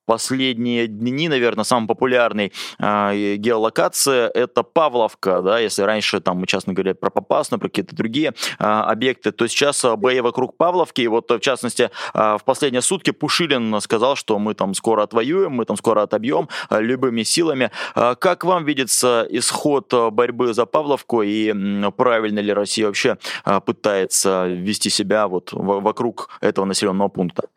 последние 0.06 0.86
дни, 0.86 1.28
наверное, 1.28 1.64
самый 1.64 1.86
популярный 1.86 2.52
э, 2.78 3.36
геолокация– 3.36 4.28
это 4.34 4.62
Павловка, 4.62 5.42
да, 5.42 5.58
если 5.58 5.82
раньше 5.82 6.20
там 6.20 6.38
мы 6.38 6.46
часто 6.46 6.72
говорили 6.72 6.94
про 6.94 7.10
Попасную, 7.10 7.60
про 7.60 7.68
какие-то 7.68 7.94
другие 7.94 8.34
э, 8.58 8.64
объекты, 8.64 9.32
то 9.32 9.46
сейчас 9.46 9.84
бои 9.96 10.20
вокруг 10.20 10.56
Павловки, 10.56 11.00
и 11.02 11.08
вот 11.08 11.30
в 11.30 11.40
частности 11.40 11.90
э, 12.14 12.36
в 12.38 12.44
последние 12.44 12.82
сутки 12.82 13.10
Пушилин 13.10 13.80
сказал, 13.80 14.16
что 14.16 14.38
мы 14.38 14.54
там 14.54 14.74
скоро 14.74 15.02
отвоюем, 15.02 15.52
мы 15.52 15.64
там 15.64 15.76
скоро 15.76 16.02
отобьем 16.02 16.48
э, 16.70 16.80
любыми 16.80 17.22
силами. 17.22 17.70
Э, 17.94 18.14
как 18.18 18.44
вам 18.44 18.64
видится 18.64 19.26
исход 19.30 19.92
борьбы 20.12 20.54
за 20.54 20.66
Павловку 20.66 21.22
и 21.22 21.52
э, 21.52 21.90
правильно 21.96 22.40
ли 22.40 22.52
Россия 22.52 22.86
вообще 22.86 23.18
э, 23.44 23.60
пытается 23.60 24.46
вести 24.46 24.90
себя 24.90 25.28
вот 25.28 25.50
вокруг 25.52 26.28
этого 26.40 26.64
населенного 26.64 27.08
пункта? 27.08 27.48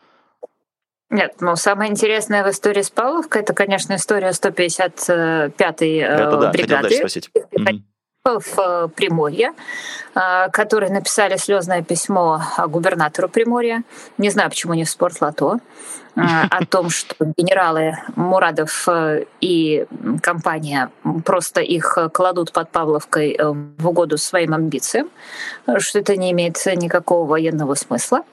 Нет, 1.10 1.36
ну 1.40 1.56
самое 1.56 1.92
интересное 1.92 2.44
в 2.44 2.50
истории 2.50 2.82
с 2.82 2.90
Павловкой, 2.90 3.44
это, 3.44 3.54
конечно, 3.54 3.96
история 3.96 4.30
155-й 4.30 6.00
э, 6.00 6.04
это, 6.04 6.38
да, 6.38 6.52
бригады. 6.52 6.96
спросить. 6.96 7.30
В 8.24 8.60
э, 8.60 8.88
Приморье, 8.96 9.52
э, 10.16 10.50
которые 10.50 10.92
написали 10.92 11.38
слезное 11.38 11.84
письмо 11.84 12.42
губернатору 12.68 13.30
Приморья. 13.30 13.84
Не 14.18 14.32
знаю, 14.32 14.50
почему 14.50 14.74
не 14.74 14.84
в 14.84 14.90
спортлото 14.90 15.60
о 16.16 16.66
том, 16.70 16.90
что 16.90 17.14
генералы 17.38 17.98
Мурадов 18.16 18.88
и 19.42 19.86
компания 20.24 20.90
просто 21.24 21.62
их 21.62 22.00
кладут 22.14 22.52
под 22.52 22.72
Павловкой 22.72 23.38
в 23.40 23.88
угоду 23.88 24.18
своим 24.18 24.56
амбициям, 24.56 25.10
что 25.78 26.00
это 26.00 26.16
не 26.16 26.32
имеет 26.32 26.58
никакого 26.66 27.28
военного 27.28 27.76
смысла. 27.76 28.24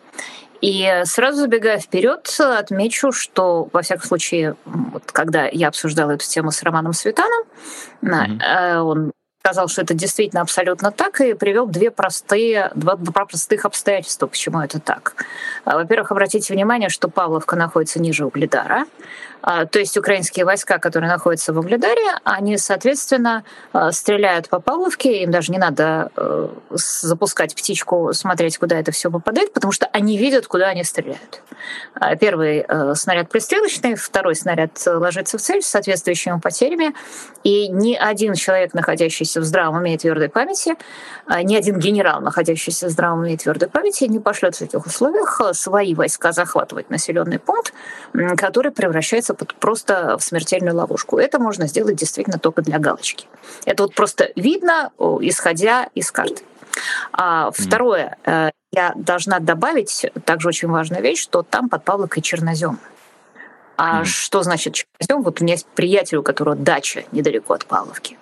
И 0.62 1.02
сразу 1.04 1.40
забегая 1.40 1.78
вперед, 1.78 2.34
отмечу, 2.38 3.10
что, 3.12 3.68
во 3.72 3.82
всяком 3.82 4.04
случае, 4.04 4.56
вот 4.64 5.10
когда 5.10 5.46
я 5.46 5.68
обсуждала 5.68 6.12
эту 6.12 6.24
тему 6.26 6.52
с 6.52 6.62
Романом 6.62 6.92
Светаном, 6.92 7.42
mm-hmm. 8.00 8.78
он 8.78 9.12
сказал, 9.44 9.66
что 9.66 9.82
это 9.82 9.92
действительно 9.92 10.42
абсолютно 10.42 10.92
так, 10.92 11.20
и 11.20 11.34
привел 11.34 11.66
две 11.66 11.90
простые, 11.90 12.70
два, 12.76 12.94
два 12.94 13.24
простых 13.24 13.64
обстоятельства, 13.64 14.28
почему 14.28 14.60
это 14.60 14.78
так. 14.78 15.16
А, 15.64 15.74
во-первых, 15.74 16.12
обратите 16.12 16.54
внимание, 16.54 16.88
что 16.88 17.08
Павловка 17.08 17.56
находится 17.56 18.00
ниже 18.00 18.24
Угледара, 18.24 18.86
то 19.42 19.78
есть 19.78 19.96
украинские 19.96 20.44
войска, 20.44 20.78
которые 20.78 21.10
находятся 21.10 21.52
в 21.52 21.58
Угледаре, 21.58 22.02
они, 22.22 22.56
соответственно, 22.58 23.44
а, 23.72 23.90
стреляют 23.90 24.48
по 24.48 24.60
Павловке, 24.60 25.22
им 25.22 25.30
даже 25.30 25.50
не 25.50 25.58
надо 25.58 26.10
э, 26.16 26.48
запускать 26.70 27.54
птичку, 27.54 28.12
смотреть, 28.12 28.58
куда 28.58 28.78
это 28.78 28.92
все 28.92 29.10
попадает, 29.10 29.52
потому 29.52 29.72
что 29.72 29.86
они 29.86 30.16
видят, 30.16 30.46
куда 30.46 30.68
они 30.68 30.84
стреляют. 30.84 31.42
А, 31.94 32.14
первый 32.14 32.64
э, 32.66 32.94
снаряд 32.94 33.28
пристрелочный, 33.30 33.96
второй 33.96 34.36
снаряд 34.36 34.80
ложится 34.86 35.38
в 35.38 35.40
цель 35.40 35.62
с 35.62 35.66
соответствующими 35.66 36.38
потерями, 36.38 36.94
и 37.42 37.68
ни 37.68 37.94
один 37.94 38.34
человек, 38.34 38.74
находящийся 38.74 39.40
в 39.40 39.44
здравом 39.44 39.78
уме 39.78 39.94
и 39.94 39.98
твердой 39.98 40.28
памяти, 40.28 40.76
ни 41.42 41.56
один 41.56 41.78
генерал, 41.78 42.20
находящийся 42.20 42.86
в 42.86 42.90
здравом 42.90 43.20
уме 43.20 43.34
и 43.34 43.36
твердой 43.36 43.68
памяти, 43.68 44.04
не 44.04 44.20
пошлет 44.20 44.54
в 44.54 44.62
этих 44.62 44.86
условиях 44.86 45.40
свои 45.52 45.94
войска 45.94 46.32
захватывать 46.32 46.90
населенный 46.90 47.38
пункт, 47.38 47.72
который 48.36 48.70
превращается 48.70 49.31
попадаться 49.34 49.60
просто 49.60 50.18
в 50.18 50.22
смертельную 50.22 50.76
ловушку. 50.76 51.18
Это 51.18 51.38
можно 51.38 51.66
сделать 51.66 51.96
действительно 51.96 52.38
только 52.38 52.62
для 52.62 52.78
галочки. 52.78 53.26
Это 53.64 53.84
вот 53.84 53.94
просто 53.94 54.30
видно, 54.36 54.90
исходя 55.20 55.88
из 55.94 56.10
карты. 56.10 56.42
А 57.12 57.50
второе, 57.50 58.16
э, 58.24 58.50
я 58.72 58.92
должна 58.96 59.38
добавить 59.38 60.06
также 60.24 60.48
очень 60.48 60.68
важную 60.68 61.02
вещь, 61.02 61.20
что 61.20 61.42
там 61.42 61.68
под 61.68 61.84
Павловкой 61.84 62.22
чернозем. 62.22 62.78
А 63.76 64.02
mm. 64.02 64.04
что 64.04 64.42
значит 64.42 64.74
чернозем? 64.74 65.22
Вот 65.22 65.40
у 65.40 65.44
меня 65.44 65.54
есть 65.54 65.66
приятель, 65.66 66.16
у 66.16 66.22
которого 66.22 66.56
дача 66.56 67.04
недалеко 67.12 67.54
от 67.54 67.66
Павловки. 67.66 68.18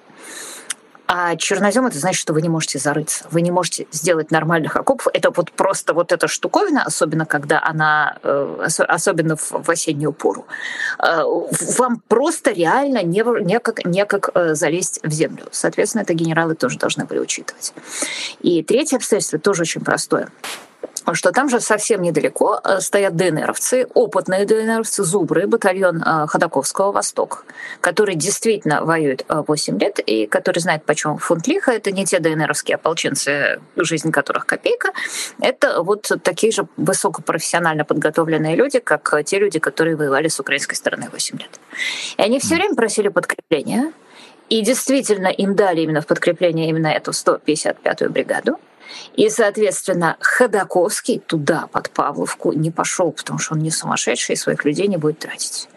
А 1.12 1.34
чернозем 1.34 1.86
это 1.86 1.98
значит, 1.98 2.20
что 2.20 2.32
вы 2.32 2.40
не 2.40 2.48
можете 2.48 2.78
зарыться, 2.78 3.24
вы 3.32 3.40
не 3.40 3.50
можете 3.50 3.88
сделать 3.90 4.30
нормальных 4.30 4.76
окопов. 4.76 5.08
Это 5.12 5.32
вот 5.32 5.50
просто 5.50 5.92
вот 5.92 6.12
эта 6.12 6.28
штуковина, 6.28 6.84
особенно 6.84 7.26
когда 7.26 7.60
она, 7.60 8.18
э, 8.22 8.68
особенно 8.86 9.34
в 9.34 9.68
осеннюю 9.68 10.12
пору, 10.12 10.46
э, 11.00 11.22
вам 11.78 12.00
просто 12.06 12.52
реально 12.52 13.02
не, 13.02 13.24
некак, 13.44 13.84
некак 13.84 14.30
э, 14.34 14.54
залезть 14.54 15.00
в 15.02 15.10
землю. 15.10 15.46
Соответственно, 15.50 16.02
это 16.02 16.14
генералы 16.14 16.54
тоже 16.54 16.78
должны 16.78 17.06
были 17.06 17.18
учитывать. 17.18 17.74
И 18.40 18.62
третье 18.62 18.98
обстоятельство 18.98 19.40
тоже 19.40 19.62
очень 19.62 19.80
простое 19.80 20.28
что 21.14 21.32
там 21.32 21.48
же 21.48 21.60
совсем 21.60 22.02
недалеко 22.02 22.60
э, 22.62 22.80
стоят 22.80 23.16
ДНРовцы, 23.16 23.86
опытные 23.94 24.46
ДНРовцы, 24.46 25.04
Зубры, 25.04 25.46
батальон 25.46 26.02
э, 26.02 26.26
Ходаковского 26.26 26.92
«Восток», 26.92 27.44
который 27.80 28.14
действительно 28.14 28.84
воюет 28.84 29.24
8 29.28 29.76
э, 29.76 29.78
лет 29.78 29.98
и 29.98 30.26
который 30.26 30.60
знает, 30.60 30.84
почем 30.84 31.18
фунт 31.18 31.46
лиха. 31.46 31.72
Это 31.72 31.90
не 31.92 32.04
те 32.04 32.18
ДНРовские 32.18 32.76
ополченцы, 32.76 33.60
жизнь 33.76 34.12
которых 34.12 34.46
копейка. 34.46 34.92
Это 35.40 35.82
вот 35.82 36.10
такие 36.22 36.52
же 36.52 36.66
высокопрофессионально 36.76 37.84
подготовленные 37.84 38.56
люди, 38.56 38.78
как 38.78 39.24
те 39.24 39.38
люди, 39.38 39.58
которые 39.58 39.96
воевали 39.96 40.28
с 40.28 40.40
украинской 40.40 40.74
стороны 40.74 41.08
8 41.12 41.38
лет. 41.38 41.60
И 42.16 42.22
они 42.22 42.38
все 42.38 42.54
время 42.56 42.74
просили 42.74 43.08
подкрепления, 43.08 43.92
и 44.50 44.62
действительно 44.62 45.28
им 45.28 45.54
дали 45.54 45.82
именно 45.82 46.00
в 46.00 46.06
подкрепление 46.06 46.68
именно 46.68 46.88
эту 46.88 47.12
155-ю 47.12 48.10
бригаду. 48.10 48.58
И, 49.14 49.28
соответственно, 49.28 50.16
Ходаковский 50.20 51.18
туда, 51.18 51.68
под 51.72 51.90
Павловку, 51.90 52.52
не 52.52 52.70
пошел, 52.70 53.12
потому 53.12 53.38
что 53.38 53.54
он 53.54 53.60
не 53.60 53.70
сумасшедший 53.70 54.34
и 54.34 54.38
своих 54.38 54.64
людей 54.64 54.86
не 54.86 54.96
будет 54.96 55.18
тратить. 55.18 55.68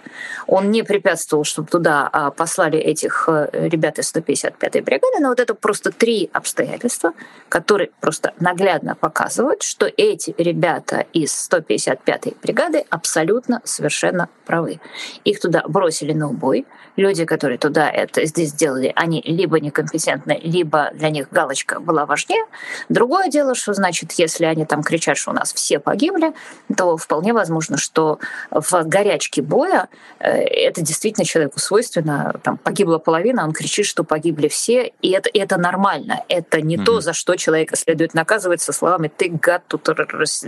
Он 0.47 0.71
не 0.71 0.83
препятствовал, 0.83 1.43
чтобы 1.43 1.67
туда 1.67 2.09
а, 2.11 2.31
послали 2.31 2.77
этих 2.79 3.25
э, 3.27 3.49
ребят 3.51 3.99
из 3.99 4.13
155-й 4.13 4.81
бригады, 4.81 5.19
но 5.19 5.29
вот 5.29 5.39
это 5.39 5.53
просто 5.55 5.91
три 5.91 6.29
обстоятельства, 6.33 7.13
которые 7.49 7.91
просто 8.01 8.33
наглядно 8.39 8.95
показывают, 8.95 9.63
что 9.63 9.89
эти 9.97 10.33
ребята 10.37 11.05
из 11.13 11.49
155-й 11.51 12.35
бригады 12.41 12.85
абсолютно 12.89 13.61
совершенно 13.63 14.29
правы. 14.45 14.79
Их 15.23 15.39
туда 15.39 15.63
бросили 15.67 16.13
на 16.13 16.29
убой. 16.29 16.65
Люди, 16.95 17.25
которые 17.25 17.57
туда 17.57 17.89
это 17.89 18.25
здесь 18.25 18.49
сделали, 18.49 18.91
они 18.95 19.21
либо 19.25 19.59
некомпетентны, 19.59 20.39
либо 20.43 20.91
для 20.93 21.09
них 21.09 21.29
галочка 21.31 21.79
была 21.79 22.05
важнее. 22.05 22.45
Другое 22.89 23.29
дело, 23.29 23.55
что 23.55 23.73
значит, 23.73 24.11
если 24.13 24.45
они 24.45 24.65
там 24.65 24.83
кричат, 24.83 25.17
что 25.17 25.31
у 25.31 25.33
нас 25.33 25.53
все 25.53 25.79
погибли, 25.79 26.33
то 26.75 26.97
вполне 26.97 27.33
возможно, 27.33 27.77
что 27.77 28.19
в 28.51 28.83
горячке 28.83 29.41
боя 29.41 29.89
это 30.19 30.81
действительно 30.81 31.25
человеку 31.25 31.59
свойственно. 31.59 32.33
Там 32.43 32.57
погибла 32.57 32.97
половина, 32.97 33.43
он 33.43 33.53
кричит, 33.53 33.85
что 33.85 34.03
погибли 34.03 34.47
все, 34.47 34.93
и 35.01 35.11
это, 35.11 35.29
это 35.33 35.57
нормально. 35.57 36.23
Это 36.29 36.61
не 36.61 36.77
mm-hmm. 36.77 36.83
то, 36.83 37.01
за 37.01 37.13
что 37.13 37.35
человека 37.35 37.75
следует 37.75 38.13
наказывать 38.13 38.61
со 38.61 38.73
словами 38.73 39.11
«ты, 39.15 39.29
гад, 39.29 39.63
тут 39.67 39.87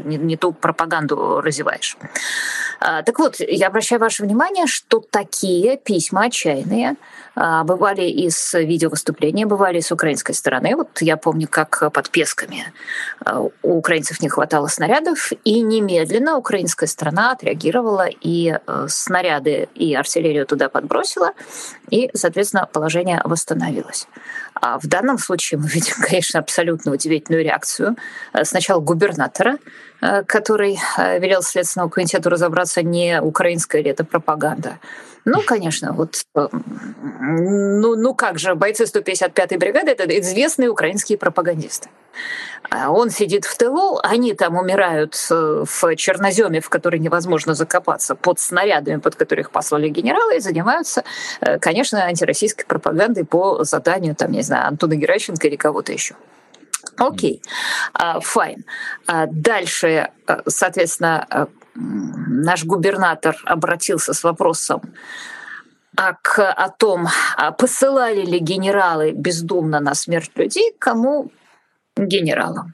не, 0.04 0.18
не 0.18 0.38
ту 0.38 0.54
пропаганду 0.54 1.42
разеваешь». 1.42 1.98
А, 2.80 3.04
так 3.04 3.20
вот, 3.20 3.36
я 3.40 3.68
обращаю 3.68 4.02
ваше 4.02 4.24
внимание, 4.24 4.68
что 4.68 5.00
такие 5.00 5.78
письма 5.78 6.26
отчаянные 6.26 6.96
а, 7.36 7.64
бывали 7.64 8.04
из 8.04 8.54
видеовыступления, 8.54 9.46
бывали 9.46 9.80
с 9.80 9.92
украинской 9.92 10.34
стороны. 10.34 10.76
Вот 10.76 11.02
я 11.02 11.18
помню, 11.18 11.48
как 11.50 11.92
под 11.94 12.10
Песками 12.10 12.74
а, 13.24 13.42
у 13.42 13.78
украинцев 13.78 14.22
не 14.22 14.30
хватало 14.30 14.68
снарядов, 14.68 15.32
и 15.44 15.62
немедленно 15.62 16.38
украинская 16.38 16.88
сторона 16.88 17.32
отреагировала 17.32 18.08
и 18.08 18.58
снаряды 18.88 19.70
и 19.76 19.96
артиллерию 19.96 20.46
туда 20.46 20.70
подбросила, 20.70 21.32
и, 21.90 22.10
соответственно, 22.14 22.68
положение 22.72 23.22
восстановилось. 23.24 24.08
А 24.54 24.80
в 24.80 24.88
данном 24.88 25.18
случае 25.18 25.60
мы 25.60 25.68
видим, 25.68 25.96
конечно, 26.02 26.40
абсолютно 26.40 26.92
удивительную 26.92 27.44
реакцию. 27.44 27.96
Сначала 28.44 28.80
губернатора, 28.80 29.58
который 30.28 30.78
э, 30.98 31.20
велел 31.20 31.42
Следственному 31.42 31.90
комитету 31.90 32.30
разобраться, 32.30 32.82
не 32.84 33.22
украинская 33.22 33.82
ли 33.82 33.90
это 33.90 34.04
пропаганда. 34.04 34.80
Ну, 35.26 35.42
конечно, 35.42 35.94
вот, 35.94 36.22
э, 36.36 36.48
ну, 36.52 37.96
ну 37.96 38.14
как 38.14 38.38
же, 38.38 38.56
бойцы 38.56 38.84
155-й 38.84 39.58
бригады— 39.58 39.92
это 39.98 40.04
известные 40.20 40.70
украинские 40.70 41.18
пропагандисты. 41.18 41.90
А 42.70 42.92
он 42.92 43.10
сидит 43.10 43.46
в 43.46 43.58
тылу, 43.58 44.00
они 44.04 44.34
там 44.34 44.58
умирают 44.58 45.16
в 45.30 45.96
черноземе, 45.96 46.60
в 46.60 46.70
который 46.70 47.00
невозможно 47.00 47.54
закопаться, 47.54 48.16
под 48.16 48.40
снарядами, 48.40 49.00
под 49.00 49.16
которых 49.16 49.52
послали 49.52 49.90
генералы, 49.90 50.38
и 50.38 50.40
занимаются, 50.40 51.04
конечно, 51.60 52.04
антироссийской 52.04 52.66
пропагандой 52.66 53.24
по 53.24 53.64
заданию, 53.64 54.16
там, 54.16 54.32
не 54.32 54.42
знаю, 54.42 54.68
Антона 54.68 54.96
Геращенко 54.96 55.48
или 55.48 55.56
кого-то 55.56 55.92
еще. 55.92 56.16
Окей, 56.98 57.42
okay. 57.94 58.22
файн. 58.22 58.66
Uh, 59.08 59.28
дальше, 59.32 60.10
uh, 60.28 60.42
соответственно, 60.48 61.26
uh, 61.30 61.50
наш 61.76 62.64
губернатор 62.66 63.36
обратился 63.46 64.14
с 64.14 64.24
вопросом 64.24 64.82
а 65.98 66.14
к, 66.14 66.52
о 66.52 66.70
том, 66.70 67.08
а 67.38 67.52
посылали 67.52 68.26
ли 68.26 68.40
генералы 68.40 69.12
бездумно 69.12 69.80
на 69.80 69.96
смерть 69.96 70.32
людей, 70.36 70.74
кому 70.78 71.32
генералам. 71.96 72.74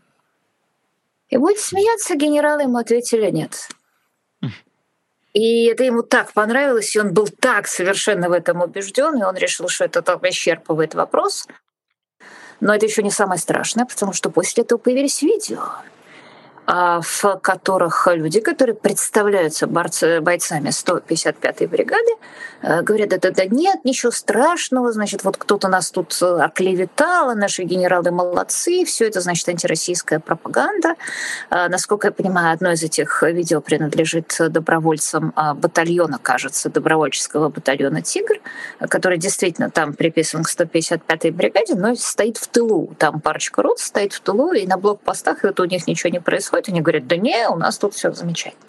И 1.30 1.38
будет 1.38 1.60
смеяться 1.60 2.16
генералы 2.16 2.64
ему 2.64 2.78
ответили 2.78 3.30
нет. 3.30 3.70
И 5.34 5.66
это 5.68 5.86
ему 5.86 6.04
так 6.04 6.34
понравилось, 6.34 6.94
и 6.96 7.00
он 7.00 7.14
был 7.14 7.28
так 7.28 7.68
совершенно 7.68 8.28
в 8.28 8.34
этом 8.34 8.62
убежден, 8.62 9.18
и 9.18 9.24
он 9.24 9.38
решил, 9.38 9.70
что 9.70 9.86
это 9.86 10.02
так 10.02 10.26
исчерпывает 10.26 10.94
вопрос. 10.94 11.48
Но 12.62 12.74
это 12.74 12.86
еще 12.86 13.04
не 13.04 13.12
самое 13.12 13.40
страшное, 13.40 13.86
потому 13.86 14.14
что 14.14 14.30
после 14.30 14.64
этого 14.64 14.78
появились 14.78 15.22
видео. 15.22 15.64
А, 16.74 17.02
в 17.02 17.38
которых 17.42 18.08
люди, 18.10 18.40
которые 18.40 18.76
представляются 18.76 19.68
борцы, 19.68 20.22
бойцами 20.22 20.70
155-й 20.70 21.66
бригады, 21.66 22.14
э, 22.62 22.82
говорят, 22.82 23.10
да, 23.10 23.30
да, 23.30 23.46
нет, 23.46 23.84
ничего 23.84 24.10
страшного, 24.10 24.94
значит, 24.94 25.26
вот 25.26 25.36
кто-то 25.36 25.68
нас 25.68 25.92
тут 25.92 26.18
оклеветал, 26.24 27.32
а 27.32 27.36
наши 27.36 27.64
генералы 27.64 28.12
молодцы, 28.12 28.86
все 28.86 29.08
это, 29.08 29.20
значит, 29.20 29.50
антироссийская 29.50 30.22
пропаганда. 30.22 30.96
А, 31.50 31.68
насколько 31.68 32.08
я 32.08 32.12
понимаю, 32.14 32.54
одно 32.54 32.72
из 32.72 32.84
этих 32.84 33.22
видео 33.22 33.60
принадлежит 33.60 34.34
добровольцам 34.40 35.34
а, 35.36 35.54
батальона, 35.54 36.20
кажется, 36.24 36.70
добровольческого 36.70 37.50
батальона 37.50 38.02
«Тигр», 38.02 38.40
который 38.88 39.18
действительно 39.18 39.70
там 39.70 39.94
приписан 39.94 40.46
к 40.46 40.50
155-й 40.50 41.32
бригаде, 41.32 41.76
но 41.76 41.96
стоит 41.96 42.38
в 42.38 42.48
тылу. 42.48 42.96
Там 42.98 43.20
парочка 43.20 43.62
рот 43.62 43.80
стоит 43.80 44.14
в 44.14 44.22
тылу, 44.22 44.54
и 44.54 44.66
на 44.66 44.78
блокпостах 44.78 45.44
это 45.44 45.64
у 45.64 45.66
них 45.66 45.86
ничего 45.86 46.10
не 46.10 46.22
происходит 46.22 46.61
происходит, 46.62 46.70
они 46.70 46.82
говорят, 46.82 47.08
да 47.08 47.18
не, 47.18 47.50
у 47.50 47.56
нас 47.56 47.78
тут 47.78 47.94
все 47.94 48.12
замечательно. 48.12 48.62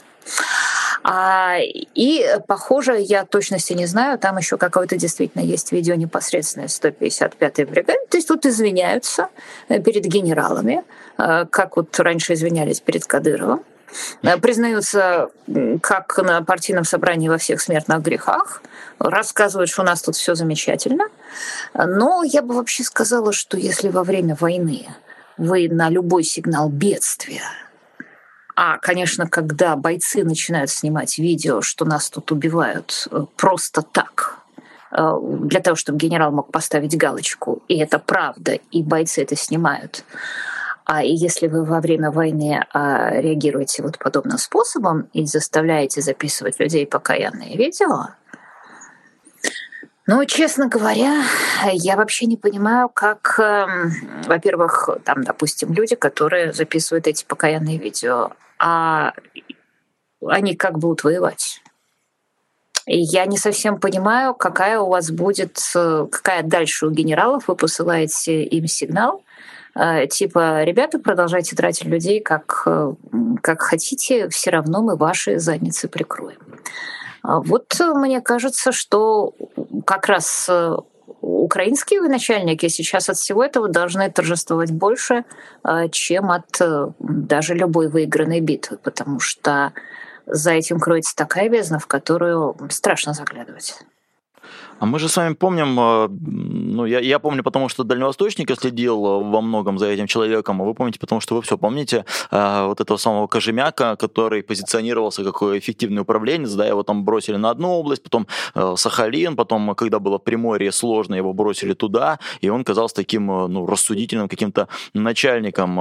А, 1.04 1.56
и, 1.60 2.24
похоже, 2.46 3.00
я 3.00 3.24
точности 3.24 3.72
не 3.72 3.86
знаю, 3.86 4.18
там 4.18 4.38
еще 4.38 4.56
какое-то 4.56 4.96
действительно 4.96 5.42
есть 5.42 5.72
видео 5.72 5.96
непосредственно 5.96 6.66
155-й 6.66 7.64
бригады. 7.64 7.98
То 8.08 8.16
есть 8.16 8.28
тут 8.28 8.46
извиняются 8.46 9.28
э, 9.68 9.80
перед 9.80 10.04
генералами, 10.04 10.84
э, 11.18 11.46
как 11.50 11.76
вот 11.76 11.98
раньше 11.98 12.34
извинялись 12.34 12.80
перед 12.80 13.04
Кадыровым. 13.04 13.64
Э, 14.22 14.38
признаются 14.38 15.30
как 15.80 16.18
на 16.18 16.42
партийном 16.42 16.84
собрании 16.84 17.28
во 17.28 17.36
всех 17.36 17.60
смертных 17.60 18.00
грехах, 18.00 18.62
рассказывают, 19.00 19.70
что 19.70 19.82
у 19.82 19.84
нас 19.84 20.02
тут 20.02 20.14
все 20.14 20.36
замечательно. 20.36 21.06
Но 21.74 22.22
я 22.22 22.42
бы 22.42 22.54
вообще 22.54 22.84
сказала, 22.84 23.32
что 23.32 23.56
если 23.56 23.88
во 23.88 24.04
время 24.04 24.36
войны 24.38 24.86
вы 25.36 25.68
на 25.68 25.88
любой 25.88 26.24
сигнал 26.24 26.68
бедствия 26.68 27.42
а, 28.54 28.78
конечно, 28.78 29.26
когда 29.26 29.76
бойцы 29.76 30.24
начинают 30.24 30.70
снимать 30.70 31.18
видео, 31.18 31.62
что 31.62 31.84
нас 31.84 32.10
тут 32.10 32.32
убивают 32.32 33.08
э, 33.10 33.24
просто 33.36 33.82
так, 33.82 34.38
э, 34.90 35.12
для 35.40 35.60
того, 35.60 35.74
чтобы 35.74 35.98
генерал 35.98 36.32
мог 36.32 36.50
поставить 36.52 36.96
галочку, 36.96 37.62
и 37.68 37.78
это 37.78 37.98
правда, 37.98 38.58
и 38.70 38.82
бойцы 38.82 39.22
это 39.22 39.36
снимают. 39.36 40.04
А 40.84 41.02
если 41.02 41.46
вы 41.46 41.64
во 41.64 41.80
время 41.80 42.10
войны 42.10 42.66
а, 42.72 43.10
реагируете 43.10 43.82
вот 43.82 43.98
подобным 43.98 44.36
способом 44.36 45.08
и 45.12 45.24
заставляете 45.24 46.00
записывать 46.00 46.58
людей 46.58 46.86
покаянные 46.86 47.56
видео, 47.56 48.08
ну, 50.06 50.24
честно 50.24 50.68
говоря, 50.68 51.22
я 51.72 51.96
вообще 51.96 52.26
не 52.26 52.36
понимаю, 52.36 52.88
как, 52.88 53.38
эм, 53.38 53.92
во-первых, 54.26 54.88
там, 55.04 55.22
допустим, 55.22 55.72
люди, 55.72 55.94
которые 55.94 56.52
записывают 56.52 57.06
эти 57.06 57.24
покаянные 57.24 57.78
видео, 57.78 58.32
а 58.58 59.12
они 60.26 60.56
как 60.56 60.78
будут 60.78 61.04
воевать? 61.04 61.62
И 62.86 62.98
я 62.98 63.26
не 63.26 63.38
совсем 63.38 63.78
понимаю, 63.78 64.34
какая 64.34 64.80
у 64.80 64.88
вас 64.88 65.10
будет, 65.12 65.58
какая 65.72 66.42
дальше 66.42 66.86
у 66.86 66.90
генералов 66.90 67.46
вы 67.46 67.54
посылаете 67.54 68.42
им 68.42 68.66
сигнал, 68.66 69.22
э, 69.76 70.08
типа, 70.08 70.64
ребята, 70.64 70.98
продолжайте 70.98 71.54
тратить 71.54 71.84
людей 71.84 72.20
как, 72.20 72.64
э, 72.66 72.92
как 73.40 73.62
хотите, 73.62 74.28
все 74.30 74.50
равно 74.50 74.82
мы 74.82 74.96
ваши 74.96 75.38
задницы 75.38 75.86
прикроем. 75.86 76.40
А 77.22 77.40
вот 77.40 77.74
мне 77.94 78.20
кажется, 78.20 78.72
что 78.72 79.34
как 79.86 80.06
раз 80.06 80.46
э, 80.48 80.76
украинские 81.20 82.00
начальники 82.02 82.66
сейчас 82.68 83.08
от 83.08 83.16
всего 83.16 83.44
этого 83.44 83.68
должны 83.68 84.10
торжествовать 84.10 84.72
больше, 84.72 85.24
э, 85.64 85.88
чем 85.90 86.30
от 86.30 86.60
э, 86.60 86.88
даже 86.98 87.54
любой 87.54 87.88
выигранной 87.88 88.40
битвы, 88.40 88.78
потому 88.82 89.20
что 89.20 89.72
за 90.26 90.52
этим 90.52 90.80
кроется 90.80 91.14
такая 91.14 91.48
бездна, 91.48 91.78
в 91.78 91.86
которую 91.86 92.56
страшно 92.70 93.12
заглядывать. 93.12 93.78
А 94.82 94.86
мы 94.86 94.98
же 94.98 95.08
с 95.08 95.16
вами 95.16 95.34
помним, 95.34 95.78
э, 95.78 96.08
ну, 96.08 96.86
я, 96.86 96.98
я 96.98 97.20
помню, 97.20 97.44
потому 97.44 97.68
что 97.68 97.84
дальневосточник 97.84 98.50
я 98.50 98.56
следил 98.56 99.06
э, 99.06 99.22
во 99.30 99.40
многом 99.40 99.78
за 99.78 99.86
этим 99.86 100.08
человеком, 100.08 100.60
а 100.60 100.64
вы 100.64 100.74
помните, 100.74 100.98
потому 100.98 101.20
что 101.20 101.36
вы 101.36 101.42
все 101.42 101.56
помните, 101.56 102.04
э, 102.32 102.66
вот 102.66 102.80
этого 102.80 102.98
самого 102.98 103.28
Кожемяка, 103.28 103.94
который 103.94 104.42
позиционировался 104.42 105.22
как 105.22 105.40
эффективный 105.42 106.02
управленец, 106.02 106.50
да, 106.54 106.66
его 106.66 106.82
там 106.82 107.04
бросили 107.04 107.36
на 107.36 107.50
одну 107.50 107.68
область, 107.68 108.02
потом 108.02 108.26
Сахалин, 108.76 109.36
потом, 109.36 109.72
когда 109.76 110.00
было 110.00 110.18
Приморье 110.18 110.72
сложно, 110.72 111.14
его 111.14 111.32
бросили 111.32 111.74
туда, 111.74 112.18
и 112.40 112.48
он 112.48 112.64
казался 112.64 112.96
таким, 112.96 113.26
ну, 113.26 113.66
рассудительным 113.66 114.28
каким-то 114.28 114.66
начальником. 114.94 115.76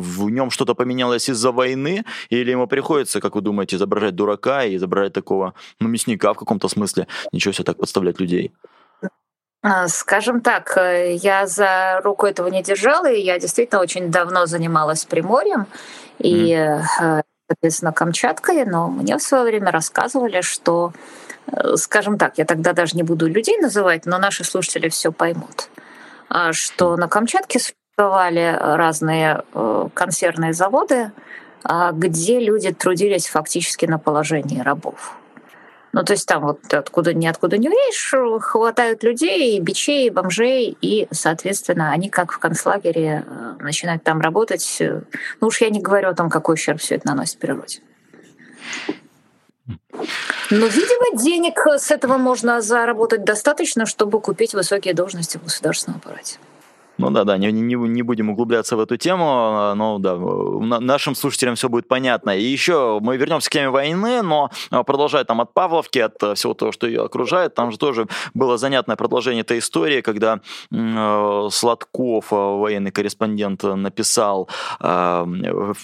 В 0.00 0.28
нем 0.28 0.50
что-то 0.50 0.74
поменялось 0.74 1.30
из-за 1.30 1.50
войны, 1.50 2.04
или 2.28 2.50
ему 2.50 2.66
приходится, 2.66 3.20
как 3.20 3.36
вы 3.36 3.40
думаете, 3.40 3.76
изображать 3.76 4.14
дурака 4.14 4.64
и 4.64 4.76
изображать 4.76 5.14
такого, 5.14 5.54
ну, 5.80 5.88
мясника 5.88 6.34
в 6.34 6.36
каком-то 6.36 6.68
смысле? 6.68 7.06
Ничего 7.32 7.52
себе 7.52 7.64
так 7.64 7.78
подставлять 7.78 8.01
заставлять 8.02 8.20
людей? 8.20 8.52
А, 9.64 9.88
скажем 9.88 10.40
так, 10.40 10.76
э, 10.76 11.14
я 11.14 11.46
за 11.46 12.00
руку 12.02 12.26
этого 12.26 12.48
не 12.48 12.62
держала, 12.62 13.10
и 13.10 13.20
я 13.20 13.38
действительно 13.38 13.80
очень 13.80 14.10
давно 14.10 14.46
занималась 14.46 15.04
Приморьем 15.04 15.66
и, 16.18 16.52
mm. 16.52 17.22
соответственно, 17.48 17.92
Камчаткой, 17.92 18.64
но 18.64 18.88
мне 18.88 19.16
в 19.16 19.22
свое 19.22 19.44
время 19.44 19.70
рассказывали, 19.70 20.40
что, 20.40 20.92
э, 21.46 21.76
скажем 21.76 22.18
так, 22.18 22.38
я 22.38 22.44
тогда 22.44 22.72
даже 22.72 22.96
не 22.96 23.04
буду 23.04 23.28
людей 23.28 23.56
называть, 23.58 24.04
но 24.04 24.18
наши 24.18 24.42
слушатели 24.42 24.88
все 24.88 25.12
поймут, 25.12 25.68
а, 26.28 26.52
что 26.52 26.96
на 26.96 27.06
Камчатке 27.06 27.60
существовали 27.60 28.58
разные 28.58 29.44
консервные 29.94 30.54
заводы, 30.54 31.12
где 31.92 32.40
люди 32.40 32.72
трудились 32.72 33.28
фактически 33.28 33.84
на 33.84 33.98
положении 33.98 34.60
рабов. 34.60 35.14
Ну, 35.92 36.02
то 36.04 36.14
есть 36.14 36.26
там 36.26 36.42
вот 36.42 36.72
откуда 36.72 37.12
ниоткуда 37.12 37.58
не 37.58 37.68
уедешь, 37.68 38.14
хватают 38.42 39.02
людей, 39.02 39.60
бичей, 39.60 40.08
бомжей, 40.08 40.76
и, 40.80 41.06
соответственно, 41.10 41.92
они 41.92 42.08
как 42.08 42.32
в 42.32 42.38
концлагере 42.38 43.24
э, 43.26 43.54
начинают 43.60 44.02
там 44.02 44.20
работать. 44.20 44.82
Ну 45.40 45.46
уж 45.48 45.60
я 45.60 45.68
не 45.68 45.82
говорю 45.82 46.08
о 46.08 46.14
том, 46.14 46.30
какой 46.30 46.54
ущерб 46.54 46.80
все 46.80 46.94
это 46.94 47.08
наносит 47.08 47.38
природе. 47.38 47.80
Но, 50.50 50.66
видимо, 50.66 51.18
денег 51.22 51.58
с 51.66 51.90
этого 51.90 52.16
можно 52.16 52.62
заработать 52.62 53.24
достаточно, 53.24 53.84
чтобы 53.84 54.20
купить 54.20 54.54
высокие 54.54 54.94
должности 54.94 55.36
в 55.36 55.44
государственном 55.44 55.98
аппарате. 55.98 56.38
Ну 56.98 57.10
да, 57.10 57.24
да, 57.24 57.38
не, 57.38 57.50
не, 57.50 57.74
не 57.74 58.02
будем 58.02 58.30
углубляться 58.30 58.76
в 58.76 58.80
эту 58.80 58.96
тему, 58.96 59.24
а, 59.26 59.74
но 59.74 59.98
да, 59.98 60.16
нашим 60.80 61.14
слушателям 61.14 61.54
все 61.54 61.68
будет 61.68 61.88
понятно. 61.88 62.36
И 62.36 62.42
еще 62.42 62.98
мы 63.00 63.16
вернемся 63.16 63.48
к 63.48 63.52
теме 63.52 63.70
войны, 63.70 64.22
но 64.22 64.50
а, 64.70 64.82
продолжая 64.82 65.24
там 65.24 65.40
от 65.40 65.54
Павловки, 65.54 65.98
от 65.98 66.22
э, 66.22 66.34
всего 66.34 66.54
того, 66.54 66.72
что 66.72 66.86
ее 66.86 67.02
окружает, 67.02 67.54
там 67.54 67.70
же 67.70 67.78
тоже 67.78 68.06
было 68.34 68.58
занятное 68.58 68.96
продолжение 68.96 69.40
этой 69.40 69.58
истории, 69.58 70.02
когда 70.02 70.40
э, 70.70 71.48
Сладков, 71.50 72.32
э, 72.32 72.36
военный 72.36 72.90
корреспондент, 72.90 73.62
написал, 73.62 74.48
э, 74.80 75.24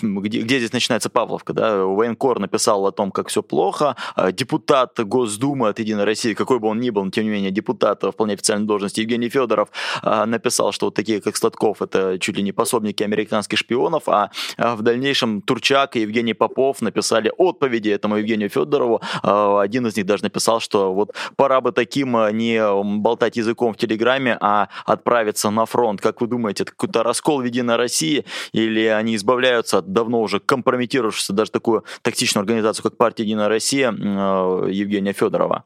где, 0.02 0.42
где 0.42 0.58
здесь 0.58 0.72
начинается 0.72 1.08
Павловка, 1.08 1.52
да, 1.54 1.84
военкор 1.84 2.38
написал 2.38 2.86
о 2.86 2.92
том, 2.92 3.10
как 3.10 3.28
все 3.28 3.42
плохо, 3.42 3.96
депутат 4.32 4.98
Госдумы 4.98 5.68
от 5.68 5.78
Единой 5.78 6.04
России, 6.04 6.34
какой 6.34 6.58
бы 6.58 6.68
он 6.68 6.80
ни 6.80 6.90
был, 6.90 7.04
но 7.04 7.10
тем 7.10 7.24
не 7.24 7.30
менее 7.30 7.50
депутат 7.50 8.02
вполне 8.02 8.34
официальной 8.34 8.66
должности 8.66 9.00
Евгений 9.00 9.28
Федоров 9.28 9.68
написал, 10.02 10.72
что 10.72 10.90
такие 10.98 11.20
как 11.20 11.36
Сладков, 11.36 11.80
это 11.80 12.18
чуть 12.18 12.36
ли 12.36 12.42
не 12.42 12.50
пособники 12.50 13.04
американских 13.04 13.58
шпионов, 13.58 14.08
а, 14.08 14.32
а 14.56 14.74
в 14.74 14.82
дальнейшем 14.82 15.42
Турчак 15.42 15.94
и 15.94 16.00
Евгений 16.00 16.34
Попов 16.34 16.82
написали 16.82 17.32
отповеди 17.38 17.90
этому 17.90 18.16
Евгению 18.16 18.48
Федорову. 18.48 19.00
А, 19.22 19.60
один 19.60 19.86
из 19.86 19.96
них 19.96 20.06
даже 20.06 20.24
написал, 20.24 20.58
что 20.58 20.92
вот 20.92 21.14
пора 21.36 21.60
бы 21.60 21.70
таким 21.70 22.16
а, 22.16 22.32
не 22.32 22.60
болтать 22.98 23.36
языком 23.36 23.74
в 23.74 23.76
Телеграме, 23.76 24.36
а 24.40 24.68
отправиться 24.86 25.50
на 25.50 25.66
фронт. 25.66 26.00
Как 26.00 26.20
вы 26.20 26.26
думаете, 26.26 26.64
это 26.64 26.72
какой-то 26.72 27.04
раскол 27.04 27.42
в 27.42 27.44
Единой 27.44 27.76
России 27.76 28.24
или 28.52 28.86
они 28.86 29.14
избавляются 29.14 29.78
от 29.78 29.92
давно 29.92 30.20
уже 30.20 30.40
компрометировавшейся 30.40 31.32
даже 31.32 31.52
такую 31.52 31.84
токсичную 32.02 32.42
организацию, 32.42 32.82
как 32.82 32.96
партия 32.96 33.22
Единая 33.22 33.48
Россия 33.48 33.92
Евгения 33.92 35.12
Федорова? 35.12 35.64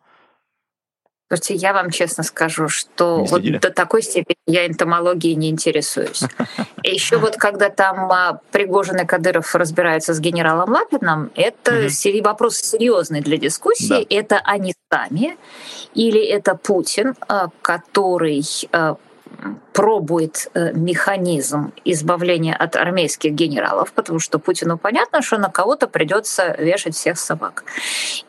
Слушайте, 1.33 1.55
я 1.55 1.73
вам 1.73 1.90
честно 1.90 2.25
скажу, 2.25 2.68
что 2.68 3.25
вот 3.25 3.42
до 3.42 3.71
такой 3.71 4.03
степени 4.03 4.37
я 4.47 4.66
энтомологией 4.66 5.35
не 5.35 5.49
интересуюсь. 5.49 6.21
Еще 6.83 7.16
вот 7.16 7.37
когда 7.37 7.71
там 7.71 8.12
а, 8.12 8.40
Пригожин 8.51 9.01
и 9.01 9.07
Кадыров 9.07 9.55
разбираются 9.55 10.12
с 10.12 10.21
генералом 10.21 10.71
Лапиным, 10.71 11.31
это 11.35 11.87
угу. 11.87 12.23
вопрос 12.23 12.57
серьезный 12.57 13.23
для 13.23 13.38
дискуссии. 13.38 14.07
Да. 14.11 14.14
Это 14.14 14.42
они 14.45 14.75
сами 14.92 15.38
или 15.95 16.23
это 16.23 16.55
Путин, 16.55 17.14
а, 17.29 17.49
который 17.62 18.45
а, 18.73 18.97
пробует 19.72 20.50
э, 20.55 20.72
механизм 20.72 21.72
избавления 21.85 22.55
от 22.55 22.76
армейских 22.76 23.33
генералов, 23.33 23.92
потому 23.92 24.18
что 24.18 24.38
Путину 24.38 24.76
понятно, 24.76 25.22
что 25.22 25.38
на 25.38 25.48
кого-то 25.48 25.88
придется 25.88 26.55
вешать 26.59 26.94
всех 26.94 27.18
собак. 27.18 27.64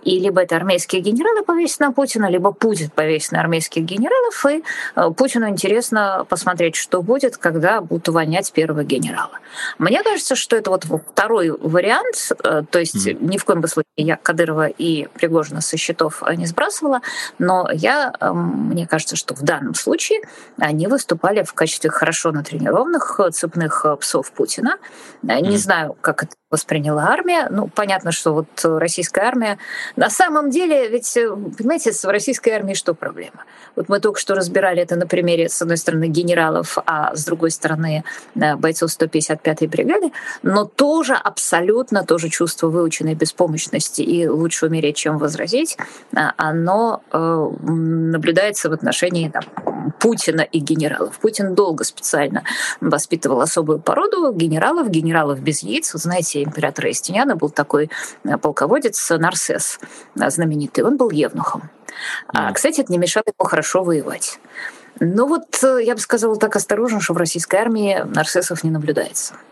И 0.04 0.20
либо 0.20 0.42
это 0.42 0.56
армейские 0.56 1.02
генералы 1.02 1.44
повесят 1.44 1.82
на 1.82 1.92
Путина, 1.92 2.30
либо 2.30 2.54
Путин 2.54 2.90
повесит 2.90 3.34
на 3.34 3.42
армейских 3.42 3.84
генералов, 3.84 4.46
и 4.46 4.64
э, 4.96 5.12
Путину 5.12 5.50
интересно 5.50 6.26
посмотреть, 6.30 6.76
что 6.76 7.02
будет, 7.02 7.38
когда 7.38 7.82
будут 7.82 8.08
увольнять 8.10 8.52
первого 8.54 8.84
генерала. 8.84 9.40
Мне 9.78 10.02
кажется, 10.02 10.36
что 10.36 10.56
это 10.56 10.70
вот 10.70 10.86
второй 11.12 11.52
вариант, 11.52 12.32
э, 12.44 12.64
то 12.70 12.80
есть 12.80 13.08
mm. 13.08 13.18
ни 13.20 13.38
в 13.38 13.44
коем 13.44 13.68
случае 13.68 13.84
я 13.98 14.16
Кадырова 14.16 14.68
и 14.68 15.08
Пригожина 15.08 15.62
со 15.62 15.78
счетов 15.78 16.24
не 16.36 16.46
сбрасывала, 16.46 17.02
но 17.38 17.68
я, 17.72 18.14
мне 18.22 18.88
кажется, 18.88 19.16
что 19.16 19.36
в 19.36 19.42
данном 19.42 19.76
случае 19.76 20.22
они 20.58 20.88
выступали 21.04 21.44
в 21.44 21.54
качестве 21.54 21.90
хорошо 21.90 22.32
натренированных 22.32 23.20
э, 23.20 23.30
цепных 23.32 23.86
э, 23.86 23.98
псов 23.98 24.32
Путина. 24.32 24.78
Э, 25.28 25.40
не 25.42 25.58
знаю, 25.58 25.98
как 26.00 26.24
это 26.24 26.36
восприняла 26.50 27.08
армия. 27.08 27.48
Ну, 27.50 27.68
понятно, 27.68 28.12
что 28.12 28.34
вот 28.34 28.48
российская 28.64 29.22
армия... 29.22 29.58
На 29.96 30.10
самом 30.10 30.50
деле, 30.50 30.88
ведь, 30.88 31.18
понимаете, 31.58 31.92
с 31.92 32.06
российской 32.06 32.52
армией 32.52 32.76
что 32.76 32.94
проблема? 32.94 33.44
Вот 33.76 33.90
мы 33.90 34.00
только 34.00 34.20
что 34.20 34.36
разбирали 34.36 34.82
это 34.82 34.96
на 34.96 35.08
примере, 35.08 35.50
с 35.50 35.62
одной 35.62 35.78
стороны, 35.78 36.08
генералов, 36.08 36.78
а 36.86 37.16
с 37.16 37.26
другой 37.26 37.50
стороны, 37.50 38.04
бойцов 38.36 38.92
155-й 38.92 39.68
бригады, 39.68 40.12
но 40.44 40.66
тоже 40.66 41.16
абсолютно 41.16 42.06
тоже 42.06 42.30
чувство 42.30 42.68
выученной 42.68 43.16
беспомощности 43.16 44.04
и 44.04 44.28
лучше 44.28 44.68
умереть, 44.68 44.96
чем 44.96 45.18
возразить, 45.18 45.78
оно 46.38 47.02
наблюдается 47.12 48.70
в 48.70 48.74
отношении 48.74 49.30
там, 49.30 49.44
Путина 50.00 50.42
и 50.42 50.60
генералов. 50.94 51.20
Путин 51.20 51.56
долго 51.56 51.84
специально 51.84 52.44
воспитывал 52.82 53.42
особую 53.42 53.80
породу 53.80 54.32
генералов, 54.32 54.90
генералов 54.90 55.40
без 55.40 55.64
яиц. 55.64 55.94
Вы 55.94 56.00
знаете, 56.00 56.44
император 56.44 56.90
Истиняна 56.90 57.36
был 57.36 57.50
такой 57.50 57.90
э, 58.24 58.38
полководец 58.38 59.10
Нарсес 59.10 59.80
э, 60.20 60.30
знаменитый. 60.30 60.84
Он 60.84 60.98
был 60.98 61.10
евнухом. 61.10 61.70
А, 62.28 62.52
кстати, 62.52 62.82
это 62.82 62.92
не 62.92 62.98
мешало 62.98 63.24
ему 63.26 63.48
хорошо 63.48 63.84
воевать. 63.84 64.40
Ну 65.00 65.28
вот, 65.28 65.64
э, 65.64 65.80
я 65.84 65.96
бы 65.96 66.00
сказала 66.00 66.36
так 66.36 66.56
осторожно, 66.56 67.02
что 67.02 67.14
в 67.14 67.18
российской 67.18 67.58
армии 67.58 68.04
нарциссов 68.06 68.64
не 68.64 68.72
наблюдается. 68.72 69.36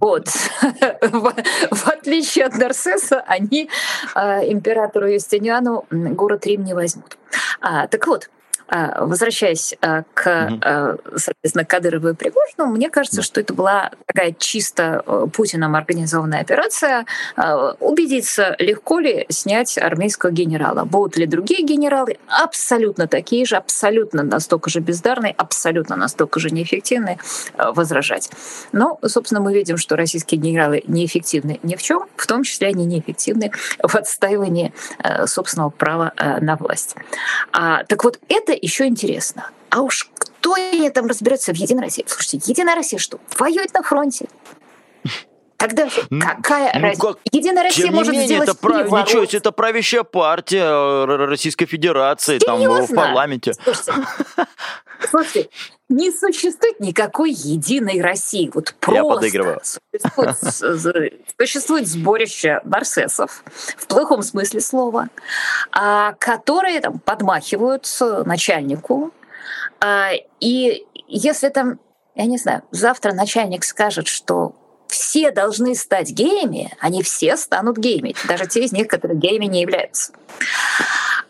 Вот. 0.00 0.28
в, 1.02 1.86
отличие 1.86 2.46
от 2.46 2.54
Нарсеса, 2.54 3.20
они 3.26 3.68
императору 4.14 5.06
Юстиниану 5.06 5.84
город 5.90 6.46
Рим 6.46 6.64
не 6.64 6.72
возьмут. 6.72 7.18
А, 7.60 7.86
так 7.86 8.06
вот, 8.06 8.30
возвращаясь 8.68 9.74
а, 9.80 10.02
к, 10.14 10.26
mm 10.26 11.16
соответственно, 11.16 11.64
Кадырову 11.64 12.08
и 12.08 12.14
Пригожину, 12.14 12.66
мне 12.66 12.90
кажется, 12.90 13.22
что 13.22 13.40
это 13.40 13.54
была 13.54 13.90
такая 14.06 14.32
чисто 14.32 15.02
э, 15.06 15.26
Путиным 15.32 15.74
организованная 15.74 16.40
операция. 16.40 17.06
Убедиться, 17.80 18.56
легко 18.58 18.98
ли 18.98 19.26
снять 19.28 19.78
армейского 19.78 20.30
генерала. 20.30 20.84
Будут 20.84 21.16
ли 21.16 21.26
другие 21.26 21.62
генералы 21.64 22.18
абсолютно 22.28 23.06
такие 23.06 23.44
же, 23.44 23.56
абсолютно 23.56 24.22
настолько 24.22 24.70
же 24.70 24.80
бездарные, 24.80 25.34
абсолютно 25.36 25.96
настолько 25.96 26.40
же 26.40 26.50
неэффективные, 26.50 27.18
возражать. 27.56 28.30
Но, 28.72 28.98
собственно, 29.04 29.40
мы 29.40 29.52
видим, 29.54 29.76
что 29.76 29.96
российские 29.96 30.40
генералы 30.40 30.82
неэффективны 30.86 31.60
ни 31.62 31.76
в 31.76 31.82
чем, 31.82 32.04
в 32.16 32.26
том 32.26 32.42
числе 32.42 32.68
они 32.68 32.84
неэффективны 32.86 33.52
в 33.82 33.94
отстаивании 33.94 34.72
собственного 35.26 35.70
права 35.70 36.12
на 36.40 36.56
власть. 36.56 36.96
А, 37.52 37.84
так 37.84 38.04
вот, 38.04 38.18
это 38.28 38.55
еще 38.60 38.86
интересно. 38.86 39.50
А 39.70 39.82
уж 39.82 40.08
кто 40.18 40.54
они 40.54 40.90
там 40.90 41.06
разберется 41.06 41.52
в 41.52 41.56
Единой 41.56 41.82
России? 41.84 42.04
Слушайте, 42.06 42.40
Единая 42.50 42.74
Россия 42.74 42.98
что, 42.98 43.18
воюет 43.38 43.72
на 43.74 43.82
фронте? 43.82 44.26
Тогда 45.56 45.88
какая 46.20 46.72
ну, 46.74 46.80
разница? 46.80 47.06
Как... 47.06 47.18
Единая 47.32 47.64
Россия 47.64 47.86
Тем 47.86 47.94
может 47.94 48.12
менее, 48.12 48.26
сделать 48.26 48.48
это 48.48 48.58
прав... 48.58 48.86
Ничего 48.86 49.24
себе, 49.24 49.38
это 49.38 49.52
правящая 49.52 50.02
партия 50.02 50.64
э, 50.64 51.04
Российской 51.26 51.64
Федерации, 51.64 52.38
Серьезно? 52.38 52.76
там 52.76 52.86
в 52.86 52.94
парламенте. 52.94 53.54
Слушайте, 53.54 53.92
слушайте, 55.10 55.48
не 55.88 56.10
существует 56.10 56.80
никакой 56.80 57.30
единой 57.30 58.00
России. 58.00 58.50
Вот 58.52 58.74
просто 58.80 59.02
Я 59.02 59.04
подыгрываю. 59.04 59.60
Существует, 59.62 61.14
существует 61.38 61.88
сборище 61.88 62.60
нарцессов, 62.64 63.44
в 63.76 63.86
плохом 63.86 64.22
смысле 64.22 64.60
слова, 64.60 65.08
а, 65.72 66.12
которые 66.14 66.80
там 66.80 66.98
подмахивают 66.98 67.86
начальнику. 68.24 69.12
А, 69.80 70.10
и 70.40 70.86
если 71.06 71.48
там, 71.50 71.78
я 72.14 72.26
не 72.26 72.38
знаю, 72.38 72.62
завтра 72.72 73.12
начальник 73.12 73.64
скажет, 73.64 74.08
что 74.08 74.54
все 74.88 75.30
должны 75.30 75.74
стать 75.74 76.10
геями, 76.10 76.72
они 76.80 77.02
все 77.02 77.36
станут 77.36 77.78
геями, 77.78 78.14
даже 78.26 78.46
те 78.46 78.64
из 78.64 78.72
них, 78.72 78.88
которые 78.88 79.18
геями 79.18 79.46
не 79.46 79.62
являются. 79.62 80.12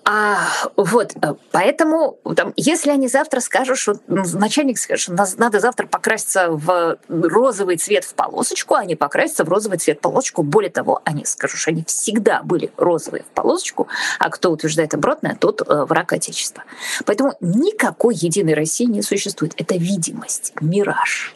А, 0.08 0.38
вот, 0.76 1.16
э, 1.20 1.34
поэтому, 1.50 2.20
там, 2.36 2.52
если 2.56 2.90
они 2.90 3.08
завтра 3.08 3.40
скажут, 3.40 3.76
что 3.76 3.94
ну, 4.06 4.22
начальник 4.34 4.78
скажет, 4.78 5.02
что 5.02 5.36
надо 5.36 5.58
завтра 5.58 5.88
покраситься 5.88 6.48
в 6.48 6.96
розовый 7.08 7.76
цвет 7.76 8.04
в 8.04 8.14
полосочку, 8.14 8.76
они 8.76 8.94
покрасятся 8.94 9.42
в 9.42 9.48
розовый 9.48 9.78
цвет 9.78 9.98
в 9.98 10.02
полосочку. 10.02 10.44
Более 10.44 10.70
того, 10.70 11.02
они 11.04 11.24
скажут, 11.24 11.58
что 11.58 11.70
они 11.70 11.82
всегда 11.84 12.42
были 12.44 12.70
розовые 12.76 13.24
в 13.24 13.34
полосочку, 13.34 13.88
а 14.20 14.30
кто 14.30 14.52
утверждает 14.52 14.94
обратное, 14.94 15.34
тот 15.34 15.62
э, 15.62 15.84
враг 15.84 16.12
Отечества. 16.12 16.62
Поэтому 17.04 17.34
никакой 17.40 18.14
единой 18.14 18.54
России 18.54 18.84
не 18.84 19.02
существует. 19.02 19.54
Это 19.56 19.74
видимость, 19.74 20.52
мираж. 20.60 21.34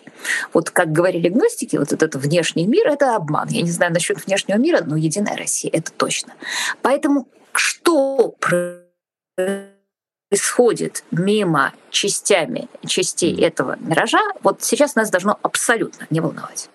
Вот 0.53 0.71
как 0.71 0.93
говорили 0.93 1.29
гностики, 1.29 1.77
вот 1.77 1.93
этот 1.93 2.15
внешний 2.15 2.67
мир— 2.69 2.87
это 2.89 3.17
обман. 3.17 3.49
Я 3.49 3.63
не 3.63 3.71
знаю 3.71 3.93
насчет 3.93 4.25
внешнего 4.25 4.59
мира, 4.59 4.81
но 4.87 4.95
единая 4.95 5.37
Россия— 5.37 5.73
это 5.75 5.91
точно. 5.91 6.35
Поэтому 6.83 7.27
что 7.59 8.35
происходит 10.31 11.05
мимо 11.11 11.73
частями 11.91 12.69
частей 12.87 13.41
этого 13.43 13.77
миража, 13.81 14.21
вот 14.43 14.63
сейчас 14.63 14.95
нас 14.95 15.11
должно 15.11 15.39
абсолютно 15.43 16.07
не 16.11 16.21
волновать. 16.21 16.71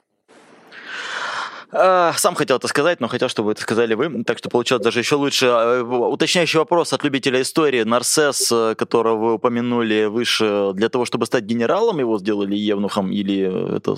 А, 1.78 2.14
сам 2.14 2.36
хотел 2.36 2.58
это 2.58 2.68
сказать, 2.68 3.02
но 3.02 3.08
хотел, 3.08 3.28
чтобы 3.28 3.52
это 3.52 3.62
сказали 3.62 3.96
вы. 3.96 4.24
Так 4.24 4.38
что 4.38 4.50
получилось 4.50 4.84
даже 4.84 5.00
еще 5.00 5.16
лучше. 5.16 5.48
А, 5.48 5.82
уточняющий 5.84 6.60
вопрос 6.60 6.94
от 6.94 7.04
любителя 7.04 7.42
истории. 7.42 7.84
Нарсес, 7.84 8.50
э, 8.52 8.76
которого 8.76 9.18
вы 9.18 9.34
упомянули 9.34 10.06
выше, 10.06 10.72
для 10.74 10.90
того, 10.90 11.06
чтобы 11.06 11.26
стать 11.26 11.44
генералом, 11.44 12.00
его 12.00 12.18
сделали 12.18 12.56
евнухом 12.56 13.12
или 13.12 13.76
это, 13.78 13.98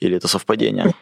или 0.00 0.16
это 0.16 0.28
совпадение? 0.28 0.94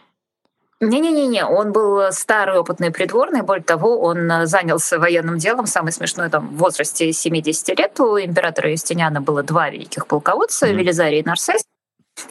Не-не-не, 0.80 1.44
он 1.44 1.72
был 1.72 2.12
старый 2.12 2.58
опытный 2.58 2.92
придворный, 2.92 3.42
более 3.42 3.64
того, 3.64 3.98
он 3.98 4.30
занялся 4.46 4.98
военным 4.98 5.38
делом, 5.38 5.66
самый 5.66 5.90
смешной 5.90 6.30
там, 6.30 6.48
в 6.48 6.58
возрасте 6.58 7.12
70 7.12 7.76
лет. 7.76 7.98
У 7.98 8.16
императора 8.18 8.70
Юстиниана 8.70 9.20
было 9.20 9.42
два 9.42 9.70
великих 9.70 10.06
полководца, 10.06 10.68
mm-hmm. 10.68 10.74
Велизарий 10.74 11.20
и 11.20 11.24
Нарсес. 11.24 11.62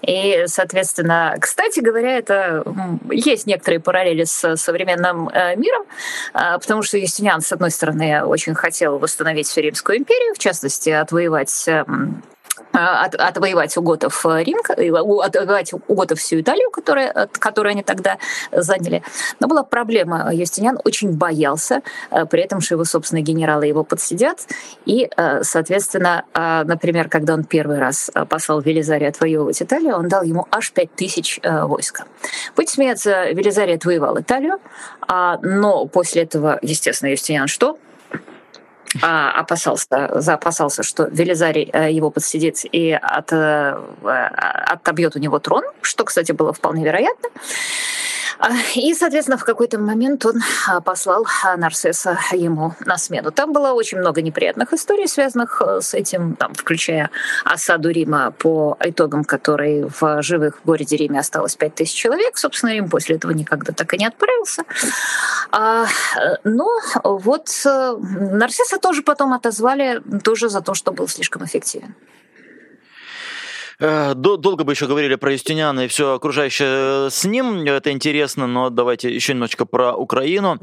И, 0.01 0.43
соответственно, 0.47 1.35
кстати 1.39 1.79
говоря, 1.79 2.17
это 2.17 2.63
есть 3.09 3.47
некоторые 3.47 3.79
параллели 3.79 4.23
с 4.23 4.55
современным 4.57 5.29
э, 5.29 5.55
миром, 5.55 5.85
а, 6.33 6.57
потому 6.59 6.83
что 6.83 6.97
Юстиниан, 6.97 7.41
с 7.41 7.51
одной 7.51 7.71
стороны, 7.71 8.23
очень 8.23 8.53
хотел 8.53 8.97
восстановить 8.97 9.47
всю 9.47 9.61
Римскую 9.61 9.97
империю, 9.97 10.33
в 10.35 10.39
частности, 10.39 10.89
отвоевать 10.89 11.67
эм, 11.67 12.21
от, 12.77 13.15
отвоевать 13.15 13.75
у 13.77 13.81
готов 13.81 14.25
э, 14.25 14.43
Рим, 14.43 14.59
э, 14.77 14.89
отвоевать 15.23 15.73
у 15.73 15.93
готов 15.93 16.19
всю 16.19 16.41
Италию, 16.41 16.69
которая, 16.71 17.11
э, 17.13 17.27
которую 17.39 17.71
они 17.71 17.83
тогда 17.83 18.17
заняли. 18.51 19.03
Но 19.39 19.47
была 19.47 19.63
проблема. 19.63 20.29
Юстиниан 20.33 20.79
очень 20.85 21.11
боялся, 21.11 21.81
при 22.29 22.41
этом, 22.41 22.61
что 22.61 22.75
его 22.75 22.85
собственные 22.85 23.23
генералы 23.23 23.65
его 23.65 23.83
подсидят. 23.83 24.47
И, 24.85 25.09
соответственно, 25.41 26.23
например, 26.33 27.09
когда 27.09 27.33
он 27.33 27.43
первый 27.43 27.79
раз 27.79 28.11
послал 28.29 28.61
Велизария 28.61 29.09
отвоевывать 29.09 29.61
Италию, 29.61 29.95
он 29.95 30.07
дал 30.07 30.23
ему 30.23 30.47
аж 30.51 30.71
5000 30.71 31.41
войска. 31.43 32.05
Будь 32.55 32.69
смеяться, 32.69 33.29
Велизарий 33.31 33.75
отвоевал 33.75 34.19
Италию, 34.19 34.59
а, 35.07 35.39
но 35.41 35.85
после 35.85 36.23
этого, 36.23 36.59
естественно, 36.61 37.09
Юстиниан 37.09 37.47
что? 37.47 37.77
А, 39.01 39.31
опасался, 39.31 40.09
заопасался, 40.15 40.83
что 40.83 41.03
Велизарий 41.05 41.69
э, 41.71 41.91
его 41.91 42.09
подсидит 42.09 42.59
и 42.71 42.91
от, 42.91 43.33
э, 43.33 43.77
отобьет 44.03 45.15
у 45.15 45.19
него 45.19 45.39
трон, 45.39 45.63
что, 45.81 46.05
кстати, 46.05 46.31
было 46.31 46.53
вполне 46.53 46.85
вероятно. 46.85 47.29
И, 48.75 48.93
соответственно, 48.93 49.37
в 49.37 49.43
какой-то 49.43 49.79
момент 49.79 50.25
он 50.25 50.41
а, 50.67 50.81
послал 50.81 51.25
Нарсеса 51.57 52.17
ему 52.31 52.73
на 52.85 52.97
смену. 52.97 53.31
Там 53.31 53.51
было 53.51 53.71
очень 53.73 53.97
много 53.97 54.21
неприятных 54.21 54.73
историй, 54.73 55.07
связанных 55.07 55.61
э, 55.65 55.81
с 55.81 55.93
этим, 55.93 56.35
там, 56.35 56.53
включая 56.53 57.09
осаду 57.43 57.89
Рима 57.89 58.31
по 58.31 58.77
итогам 58.81 59.23
которой 59.23 59.85
в 59.99 60.21
живых 60.21 60.59
в 60.59 60.65
городе 60.65 60.97
Риме 60.97 61.19
осталось 61.19 61.55
5000 61.55 61.93
человек. 61.93 62.37
Собственно, 62.37 62.73
Рим 62.73 62.89
после 62.89 63.15
этого 63.15 63.31
никогда 63.31 63.73
так 63.73 63.93
и 63.93 63.97
не 63.97 64.05
отправился. 64.05 64.63
А, 65.51 65.85
но 66.43 66.69
вот 67.03 67.49
э, 67.65 67.95
Нарсеса 67.97 68.77
тоже 68.77 69.01
потом 69.01 69.33
отозвали 69.33 70.01
тоже 70.23 70.49
за 70.49 70.61
то, 70.61 70.73
что 70.73 70.91
был 70.91 71.07
слишком 71.07 71.43
эффективен. 71.43 71.95
Э, 73.79 74.13
долго 74.15 74.63
бы 74.63 74.71
еще 74.71 74.87
говорили 74.87 75.15
про 75.15 75.33
Юстиниана 75.33 75.81
и 75.81 75.87
все 75.87 76.13
окружающее 76.13 77.09
с 77.11 77.25
ним. 77.25 77.63
Это 77.63 77.91
интересно, 77.91 78.47
но 78.47 78.69
давайте 78.69 79.13
еще 79.13 79.33
немножечко 79.33 79.65
про 79.65 79.95
Украину. 79.95 80.59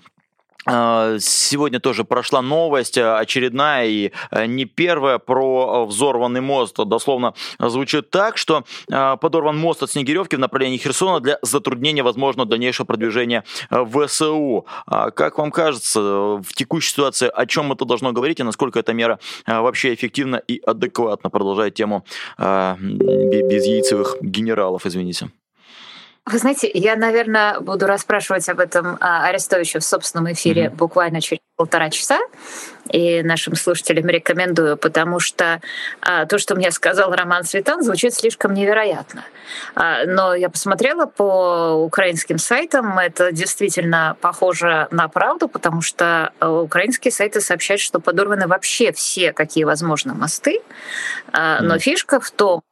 А, 0.66 1.16
сегодня 1.20 1.81
тоже 1.81 2.05
прошла 2.05 2.40
новость 2.42 2.96
э, 2.96 3.16
очередная 3.16 3.87
и 3.87 4.12
э, 4.31 4.46
не 4.46 4.64
первая 4.64 5.18
про 5.18 5.85
взорванный 5.87 6.40
мост. 6.40 6.77
Дословно 6.77 7.35
звучит 7.59 8.11
так, 8.11 8.38
что 8.38 8.64
э, 8.90 9.16
подорван 9.20 9.59
мост 9.59 9.83
от 9.83 9.90
Снегиревки 9.90 10.37
в 10.37 10.38
направлении 10.38 10.79
Херсона 10.79 11.20
для 11.20 11.38
затруднения 11.42 12.03
возможного 12.03 12.48
дальнейшего 12.48 12.87
продвижения 12.87 13.44
ВСУ. 13.70 14.66
А 14.87 15.11
как 15.11 15.38
вам 15.38 15.50
кажется, 15.50 16.00
в 16.00 16.46
текущей 16.55 16.90
ситуации 16.90 17.31
о 17.33 17.46
чем 17.46 17.72
это 17.72 17.85
должно 17.85 18.12
говорить 18.12 18.40
и 18.40 18.42
насколько 18.42 18.79
эта 18.79 18.92
мера 18.92 19.18
вообще 19.46 19.94
эффективна 19.94 20.37
и 20.37 20.61
адекватна? 20.64 21.31
Продолжает 21.31 21.74
тему 21.74 22.05
без 22.38 23.66
яйцевых 23.66 24.16
генералов, 24.20 24.87
извините. 24.87 25.31
Вы 26.26 26.38
знаете, 26.38 26.70
я, 26.72 26.96
наверное, 26.96 27.60
буду 27.60 27.87
расспрашивать 27.87 28.48
об 28.48 28.58
этом 28.58 28.96
а, 29.00 29.26
Арестовича 29.26 29.78
в 29.78 29.84
собственном 29.84 30.32
эфире 30.32 30.64
mm-hmm. 30.64 30.74
буквально 30.74 31.20
через 31.20 31.42
полтора 31.56 31.90
часа. 31.90 32.18
И 32.90 33.22
нашим 33.22 33.54
слушателям 33.56 34.06
рекомендую, 34.06 34.78
потому 34.78 35.20
что 35.20 35.60
а, 36.00 36.24
то, 36.24 36.38
что 36.38 36.54
мне 36.54 36.70
сказал 36.70 37.12
Роман 37.14 37.44
Светан, 37.44 37.82
звучит 37.82 38.14
слишком 38.14 38.54
невероятно. 38.54 39.24
А, 39.74 40.06
но 40.06 40.34
я 40.34 40.48
посмотрела 40.48 41.04
по 41.04 41.74
украинским 41.74 42.38
сайтам, 42.38 42.98
это 42.98 43.30
действительно 43.30 44.16
похоже 44.22 44.88
на 44.90 45.08
правду, 45.08 45.46
потому 45.46 45.82
что 45.82 46.32
а, 46.40 46.50
украинские 46.50 47.12
сайты 47.12 47.42
сообщают, 47.42 47.82
что 47.82 48.00
подорваны 48.00 48.46
вообще 48.46 48.92
все, 48.92 49.34
какие 49.34 49.64
возможны 49.64 50.14
мосты. 50.14 50.62
А, 51.32 51.60
но 51.60 51.76
mm-hmm. 51.76 51.80
фишка 51.80 52.18
в 52.18 52.30
том, 52.30 52.62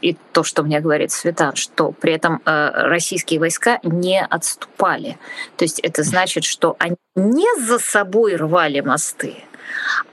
и 0.00 0.16
то, 0.32 0.42
что 0.42 0.62
мне 0.62 0.80
говорит 0.80 1.12
Светан, 1.12 1.54
что 1.54 1.92
при 1.92 2.14
этом 2.14 2.40
а, 2.46 2.70
российские 2.88 3.40
войска 3.40 3.78
не 3.82 4.24
отступали. 4.24 5.18
То 5.56 5.64
есть 5.64 5.80
это 5.80 6.02
значит, 6.02 6.44
что 6.44 6.76
они 6.78 6.96
не 7.14 7.46
за 7.60 7.78
собой 7.78 8.36
рвали 8.36 8.80
мосты, 8.80 9.36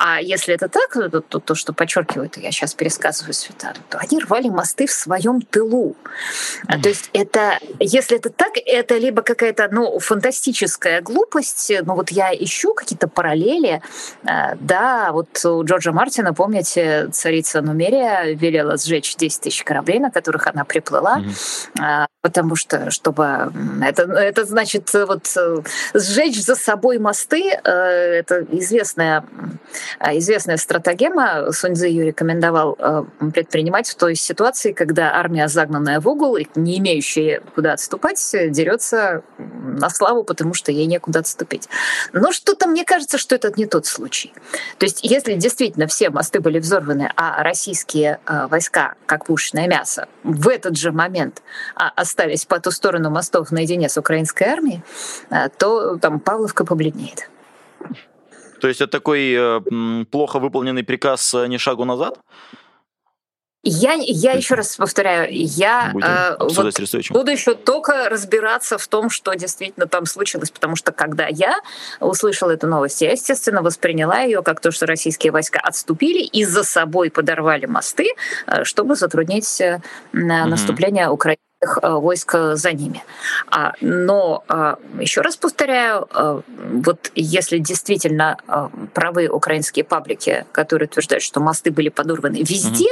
а 0.03 0.19
если 0.19 0.55
это 0.55 0.67
так, 0.67 0.93
то, 0.93 1.21
то, 1.21 1.39
то 1.39 1.53
что 1.53 1.73
подчеркивают, 1.73 2.35
я 2.37 2.51
сейчас 2.51 2.73
пересказываю 2.73 3.35
Светану, 3.35 3.77
то 3.87 3.99
они 3.99 4.19
рвали 4.19 4.49
мосты 4.49 4.87
в 4.87 4.91
своем 4.91 5.41
тылу. 5.41 5.95
Mm. 6.67 6.81
То 6.81 6.89
есть 6.89 7.11
это, 7.13 7.59
если 7.79 8.17
это 8.17 8.31
так, 8.31 8.53
это 8.65 8.97
либо 8.97 9.21
какая-то 9.21 9.69
ну, 9.71 9.99
фантастическая 9.99 11.01
глупость, 11.01 11.71
ну 11.85 11.93
вот 11.93 12.09
я 12.09 12.33
ищу 12.33 12.73
какие-то 12.73 13.07
параллели, 13.07 13.83
а, 14.25 14.55
да, 14.59 15.11
вот 15.11 15.45
у 15.45 15.63
Джорджа 15.63 15.91
Мартина, 15.91 16.33
помните, 16.33 17.09
царица 17.11 17.61
Нумерия 17.61 18.33
велела 18.33 18.77
сжечь 18.77 19.15
10 19.15 19.41
тысяч 19.41 19.63
кораблей, 19.63 19.99
на 19.99 20.09
которых 20.09 20.47
она 20.47 20.65
приплыла, 20.65 21.19
mm 21.19 22.07
потому 22.21 22.55
что, 22.55 22.91
чтобы 22.91 23.51
это, 23.83 24.03
это 24.03 24.45
значит 24.45 24.93
вот 24.93 25.27
сжечь 25.93 26.41
за 26.41 26.55
собой 26.55 26.99
мосты, 26.99 27.51
э, 27.51 27.69
это 27.71 28.45
известная 28.51 29.17
а, 29.19 29.25
известная 29.99 30.57
стратагема 30.57 31.51
Суньцзы 31.51 31.87
ее 31.87 32.05
рекомендовал 32.05 32.75
э, 32.77 33.03
предпринимать 33.33 33.89
в 33.89 33.95
той 33.95 34.15
ситуации, 34.15 34.71
когда 34.71 35.15
армия, 35.15 35.47
загнанная 35.47 35.99
в 35.99 36.07
угол 36.07 36.37
и 36.37 36.45
не 36.55 36.77
имеющая 36.79 37.41
куда 37.55 37.73
отступать, 37.73 38.19
дерется 38.49 39.23
на 39.37 39.89
славу, 39.89 40.23
потому 40.23 40.53
что 40.53 40.71
ей 40.71 40.85
некуда 40.85 41.19
отступить. 41.19 41.69
Но 42.13 42.31
что-то 42.31 42.67
мне 42.67 42.85
кажется, 42.85 43.17
что 43.17 43.35
это 43.35 43.51
не 43.55 43.65
тот 43.65 43.85
случай. 43.85 44.33
То 44.77 44.85
есть 44.85 44.99
если 45.03 45.33
действительно 45.33 45.87
все 45.87 46.09
мосты 46.09 46.39
были 46.39 46.59
взорваны, 46.59 47.11
а 47.15 47.43
российские 47.43 48.19
э, 48.25 48.47
войска, 48.47 48.95
как 49.05 49.25
пушечное 49.25 49.67
мясо, 49.67 50.07
в 50.23 50.47
этот 50.47 50.77
же 50.77 50.91
момент 50.91 51.41
а, 51.75 51.89
остались 51.95 52.45
по 52.45 52.59
ту 52.59 52.71
сторону 52.71 53.09
мостов 53.09 53.51
наедине 53.51 53.89
с 53.89 53.97
украинской 53.97 54.43
армией, 54.43 54.81
то 55.57 55.97
там 55.97 56.19
Павловка 56.19 56.65
побледнеет. 56.65 57.29
То 58.61 58.67
есть 58.67 58.79
это 58.79 58.91
такой 58.91 59.33
э, 59.33 60.05
плохо 60.11 60.39
выполненный 60.39 60.83
приказ 60.83 61.33
э, 61.33 61.47
не 61.47 61.57
шагу 61.57 61.83
назад? 61.83 62.19
Я, 63.63 63.93
я 63.93 64.31
еще 64.31 64.55
раз 64.55 64.75
повторяю, 64.75 65.27
я 65.31 65.93
э, 65.93 66.35
вот 66.39 66.79
буду 67.11 67.31
еще 67.31 67.53
только 67.53 68.09
разбираться 68.09 68.79
в 68.79 68.87
том, 68.87 69.11
что 69.11 69.35
действительно 69.35 69.85
там 69.85 70.07
случилось, 70.07 70.49
потому 70.49 70.75
что 70.75 70.91
когда 70.91 71.27
я 71.27 71.59
услышала 71.99 72.51
эту 72.51 72.65
новость, 72.65 73.01
я, 73.01 73.11
естественно, 73.11 73.61
восприняла 73.61 74.21
ее 74.21 74.41
как 74.41 74.61
то, 74.61 74.71
что 74.71 74.87
российские 74.87 75.31
войска 75.31 75.59
отступили 75.59 76.23
и 76.23 76.43
за 76.43 76.63
собой 76.63 77.11
подорвали 77.11 77.67
мосты, 77.67 78.09
э, 78.47 78.63
чтобы 78.63 78.95
затруднить 78.95 79.61
э, 79.61 79.79
наступление 80.11 81.09
Украины 81.09 81.37
войск 81.81 82.35
э, 82.35 82.55
за 82.55 82.71
ними. 82.73 83.03
А, 83.47 83.73
но 83.81 84.43
э, 84.49 84.75
еще 84.99 85.21
раз 85.21 85.37
повторяю, 85.37 86.07
вот 86.57 87.11
если 87.15 87.57
действительно 87.57 88.37
правы 88.93 89.27
украинские 89.27 89.85
паблики, 89.85 90.45
которые 90.51 90.87
утверждают, 90.87 91.23
что 91.23 91.39
мосты 91.39 91.71
были 91.71 91.89
подорваны 91.89 92.37
везде, 92.37 92.89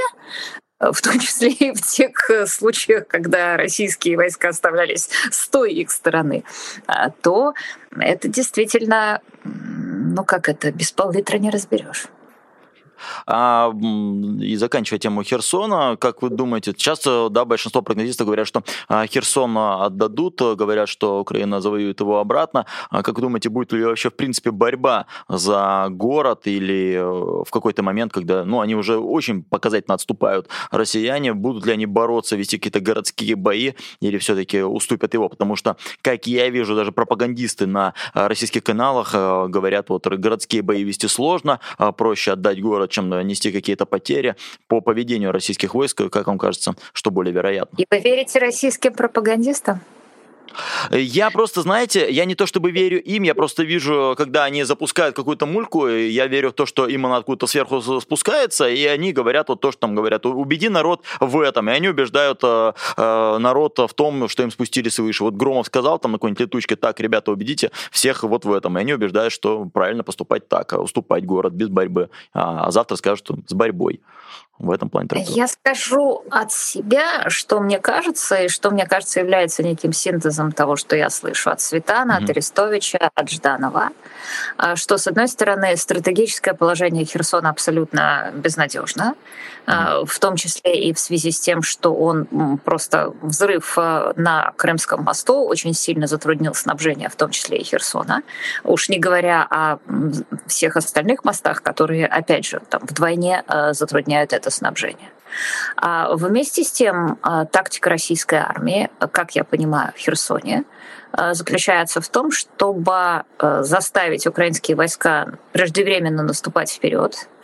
в 0.80 1.02
том 1.02 1.20
числе 1.20 1.50
и 1.50 1.74
в 1.74 1.82
тех 1.82 2.12
случаях, 2.48 3.08
когда 3.08 3.58
российские 3.58 4.18
войска 4.18 4.50
оставлялись 4.50 5.10
с 5.32 5.50
той 5.50 5.74
их 5.74 5.92
стороны, 5.92 6.44
то 7.22 7.54
это 8.00 8.28
действительно, 8.28 9.22
ну 9.44 10.24
как 10.24 10.48
это, 10.48 10.72
без 10.72 10.92
пол-литра 10.92 11.38
не 11.38 11.50
разберешь. 11.50 12.08
А, 13.26 13.72
и 14.42 14.56
заканчивая 14.56 15.00
тему 15.00 15.24
Херсона, 15.24 15.98
как 15.98 16.22
вы 16.22 16.30
думаете, 16.30 16.74
часто 16.74 17.30
да, 17.30 17.46
большинство 17.46 17.82
прогнозистов 17.82 18.28
говорят, 18.28 18.48
что 18.48 18.64
а, 18.88 19.06
Херсон 19.08 19.58
отдадут, 19.58 20.42
говорят, 20.42 20.90
что 20.90 21.20
Украина 21.20 21.62
завоюет 21.62 22.00
его 22.00 22.20
обратно. 22.20 22.66
А 22.90 23.04
как 23.04 23.16
вы 23.16 23.22
думаете, 23.22 23.50
будет 23.50 23.74
ли 23.74 23.84
вообще 23.84 24.10
в 24.10 24.16
принципе 24.16 24.52
борьба 24.52 25.06
за 25.28 25.88
город 25.90 26.42
или 26.46 26.96
э, 26.96 27.44
в 27.44 27.50
какой-то 27.52 27.84
момент, 27.84 28.14
когда 28.14 28.46
ну, 28.46 28.62
они 28.62 28.76
уже 28.76 28.98
очень 28.98 29.44
показательно 29.44 29.96
отступают, 29.96 30.48
россияне, 30.72 31.34
будут 31.34 31.66
ли 31.66 31.74
они 31.74 31.86
бороться, 31.86 32.36
вести 32.36 32.58
какие-то 32.58 32.80
городские 32.80 33.36
бои 33.36 33.74
или 34.02 34.18
все-таки 34.18 34.62
уступят 34.62 35.14
его? 35.14 35.30
Потому 35.30 35.56
что, 35.56 35.78
как 36.02 36.28
я 36.28 36.50
вижу, 36.50 36.76
даже 36.76 36.92
пропагандисты 36.92 37.68
на 37.68 37.94
а, 38.14 38.28
российских 38.28 38.64
каналах 38.64 39.12
э, 39.14 39.48
говорят, 39.48 39.90
вот 39.90 40.08
городские 40.08 40.62
бои 40.62 40.84
вести 40.84 41.08
сложно, 41.08 41.60
проще 41.98 42.32
отдать 42.32 42.62
город, 42.62 42.89
чем 42.90 43.10
нести 43.28 43.52
какие-то 43.52 43.86
потери 43.86 44.36
по 44.68 44.82
поведению 44.82 45.32
российских 45.32 45.74
войск, 45.74 46.02
как 46.12 46.28
вам 46.28 46.38
кажется, 46.38 46.76
что 46.94 47.12
более 47.12 47.34
вероятно? 47.34 47.78
И 47.78 47.86
вы 47.90 48.00
верите 48.00 48.40
российским 48.40 48.94
пропагандистам? 48.94 49.82
Я 50.92 51.30
просто, 51.32 51.62
знаете, 51.62 52.10
я 52.12 52.26
не 52.26 52.36
то 52.36 52.46
чтобы 52.46 52.72
верю 52.72 53.02
им, 53.02 53.24
я 53.24 53.36
просто 53.36 53.64
вижу, 53.64 54.16
когда 54.18 54.46
они 54.46 54.64
запускают 54.64 55.16
какую-то 55.16 55.46
мульку, 55.46 55.88
я 55.88 56.28
верю 56.28 56.50
в 56.50 56.54
то, 56.54 56.66
что 56.66 56.88
им 56.88 57.06
она 57.06 57.18
откуда-то 57.18 57.48
сверху 57.48 57.82
спускается, 57.82 58.70
и 58.70 58.86
они 58.86 59.14
говорят 59.14 59.50
вот 59.50 59.62
то, 59.62 59.72
что 59.72 59.82
там 59.82 59.96
говорят. 59.96 60.26
Убеди 60.26 60.70
народ 60.70 61.04
в 61.20 61.40
этом, 61.40 61.70
и 61.70 61.74
они 61.74 61.90
убеждают 61.90 62.40
э, 62.44 62.74
э, 62.98 63.38
народ 63.40 63.78
в 63.80 63.94
том, 63.94 64.28
что 64.28 64.44
им 64.44 64.52
спустили 64.52 64.90
свыше. 64.90 65.24
Вот 65.24 65.36
Громов 65.36 65.68
сказал 65.68 66.00
там 66.00 66.12
на 66.12 66.18
какой-нибудь 66.18 66.42
летучке, 66.42 66.76
так, 66.76 67.00
ребята, 67.00 67.32
убедите 67.32 67.72
всех 67.92 68.24
вот 68.24 68.46
в 68.46 68.52
этом. 68.52 68.78
И 68.78 68.82
они 68.82 68.94
убеждают, 68.94 69.34
что 69.34 69.66
правильно 69.66 70.04
поступать 70.04 70.48
так, 70.48 70.74
а 70.74 70.80
уступать 70.80 71.26
город 71.26 71.54
без 71.54 71.70
борьбы. 71.70 72.10
А, 72.34 72.66
а 72.66 72.72
завтра 72.72 72.96
скажут, 72.96 73.26
что 73.26 73.36
с 73.48 73.54
борьбой 73.54 74.02
в 74.60 74.72
этом 74.72 74.90
плане 74.90 75.08
трактовки? 75.08 75.38
Я 75.38 75.48
скажу 75.48 76.24
от 76.30 76.52
себя, 76.52 77.30
что 77.30 77.62
мне 77.62 77.80
кажется, 77.80 78.44
и 78.44 78.48
что 78.50 78.72
мне 78.72 78.86
кажется 78.86 79.22
является 79.22 79.64
неким 79.64 79.94
синтезом 79.94 80.52
того, 80.52 80.76
что 80.76 80.96
я 80.96 81.10
слышу 81.10 81.50
от 81.50 81.62
Светана, 81.62 82.20
mm-hmm. 82.20 82.24
от 82.24 82.30
Арестовича, 82.30 83.10
от 83.16 83.30
Жданова, 83.30 83.90
а, 84.58 84.76
что, 84.76 84.98
с 84.98 85.08
одной 85.08 85.30
стороны, 85.30 85.76
стратегическое 85.78 86.54
положение 86.54 87.06
Херсона 87.06 87.50
абсолютно 87.50 88.32
безнадежно, 88.36 89.16
mm-hmm. 89.66 90.06
в 90.06 90.20
том 90.20 90.36
числе 90.36 90.90
и 90.90 90.94
в 90.94 91.00
связи 91.00 91.32
с 91.32 91.40
тем, 91.40 91.62
что 91.62 91.96
он 91.96 92.58
просто 92.64 93.14
взрыв 93.22 93.78
а, 93.78 94.14
на 94.18 94.52
Крымском 94.58 95.04
мосту 95.04 95.46
очень 95.46 95.74
сильно 95.74 96.06
затруднил 96.06 96.54
снабжение, 96.54 97.08
в 97.08 97.16
том 97.16 97.32
числе 97.32 97.60
и 97.60 97.64
Херсона. 97.64 98.24
Уж 98.66 98.90
не 98.90 99.00
говоря 99.00 99.48
о 99.50 99.78
всех 100.48 100.76
остальных 100.76 101.24
мостах, 101.24 101.64
которые, 101.64 102.08
опять 102.08 102.46
же, 102.46 102.62
там 102.70 102.82
вдвойне 102.84 103.44
затрудняют 103.72 104.34
это 104.34 104.49
снабжения. 104.50 105.10
А 105.78 106.16
вместе 106.16 106.64
с 106.64 106.72
тем, 106.72 107.20
тактика 107.52 107.90
российской 107.90 108.40
армии, 108.40 108.90
как 109.12 109.36
я 109.36 109.44
понимаю, 109.44 109.94
в 109.96 110.00
Херсоне, 110.00 110.64
заключается 111.14 112.02
в 112.02 112.10
том, 112.10 112.32
чтобы 112.32 113.24
заставить 113.40 114.26
украинские 114.26 114.76
войска 114.76 115.34
преждевременно 115.54 116.24
наступать 116.24 116.72
вперед, 116.72 117.16
а, 117.16 117.39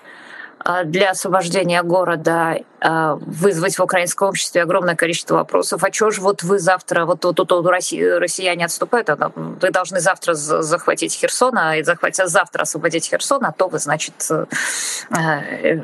для 0.86 1.12
освобождения 1.12 1.84
города 1.84 2.58
а, 2.88 3.16
вызвать 3.16 3.80
в 3.80 3.84
украинском 3.84 4.30
обществе 4.30 4.62
огромное 4.62 4.96
количество 4.96 5.36
вопросов. 5.36 5.84
А 5.84 5.92
что 5.92 6.12
же 6.12 6.22
вот 6.22 6.44
вы 6.44 6.60
завтра, 6.60 7.06
вот 7.06 7.20
тут 7.22 7.40
вот, 7.40 7.52
вот, 7.52 7.66
россияне 7.66 8.66
отступают, 8.66 9.10
а 9.10 9.32
вы 9.36 9.72
должны 9.72 10.00
завтра 10.00 10.36
захватить 10.36 11.16
Херсон, 11.16 11.58
а 11.58 11.84
захватить 11.84 12.28
завтра 12.28 12.62
освободить 12.62 13.10
Херсон, 13.10 13.46
а 13.46 13.52
то 13.52 13.70
вы, 13.70 13.80
значит, 13.80 14.14
э, 14.30 14.46
э, 15.18 15.80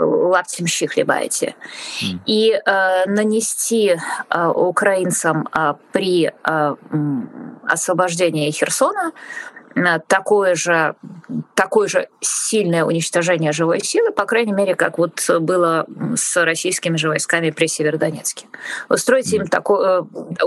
лаптем 0.00 0.66
щи 0.66 0.86
хлебаете. 0.86 1.54
Mm. 2.02 2.18
И 2.26 2.52
э, 2.52 3.06
нанести 3.06 3.96
украинцам 4.30 5.48
при 5.92 6.32
освобождении 7.68 8.50
Херсона 8.50 9.12
такое 10.06 10.54
же, 10.54 10.94
такое 11.54 11.88
же 11.88 12.08
сильное 12.20 12.84
уничтожение 12.84 13.52
живой 13.52 13.80
силы, 13.80 14.10
по 14.12 14.24
крайней 14.24 14.52
мере, 14.52 14.74
как 14.74 14.98
вот 14.98 15.24
было 15.40 15.86
с 16.16 16.42
российскими 16.42 16.96
же 16.96 17.08
войсками 17.08 17.50
при 17.50 17.66
Северодонецке. 17.66 18.46
Устроить 18.88 19.32
им 19.32 19.46
такой, 19.46 20.00
э, 20.00 20.02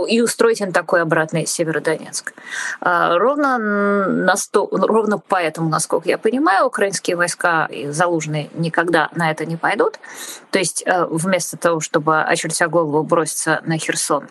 и 0.10 0.22
устроить 0.22 0.62
им 0.62 0.72
такой 0.72 1.02
обратный 1.02 1.46
Северодонецк. 1.46 2.34
А, 2.82 3.18
ровно, 3.18 3.58
на 3.58 4.36
сто, 4.36 4.68
ровно 4.72 5.18
поэтому, 5.18 5.70
насколько 5.70 6.10
я 6.10 6.18
понимаю, 6.18 6.66
украинские 6.66 7.16
войска 7.16 7.66
и 7.66 7.88
залужные 7.88 8.50
никогда 8.54 9.10
на 9.16 9.32
это 9.32 9.46
не 9.46 9.56
пойдут. 9.56 10.00
То 10.52 10.60
есть 10.60 10.84
э, 10.86 11.06
вместо 11.06 11.58
того, 11.58 11.80
чтобы, 11.80 12.22
очертя 12.22 12.68
голову, 12.68 13.04
броситься 13.04 13.62
на 13.66 13.78
Херсон 13.78 14.28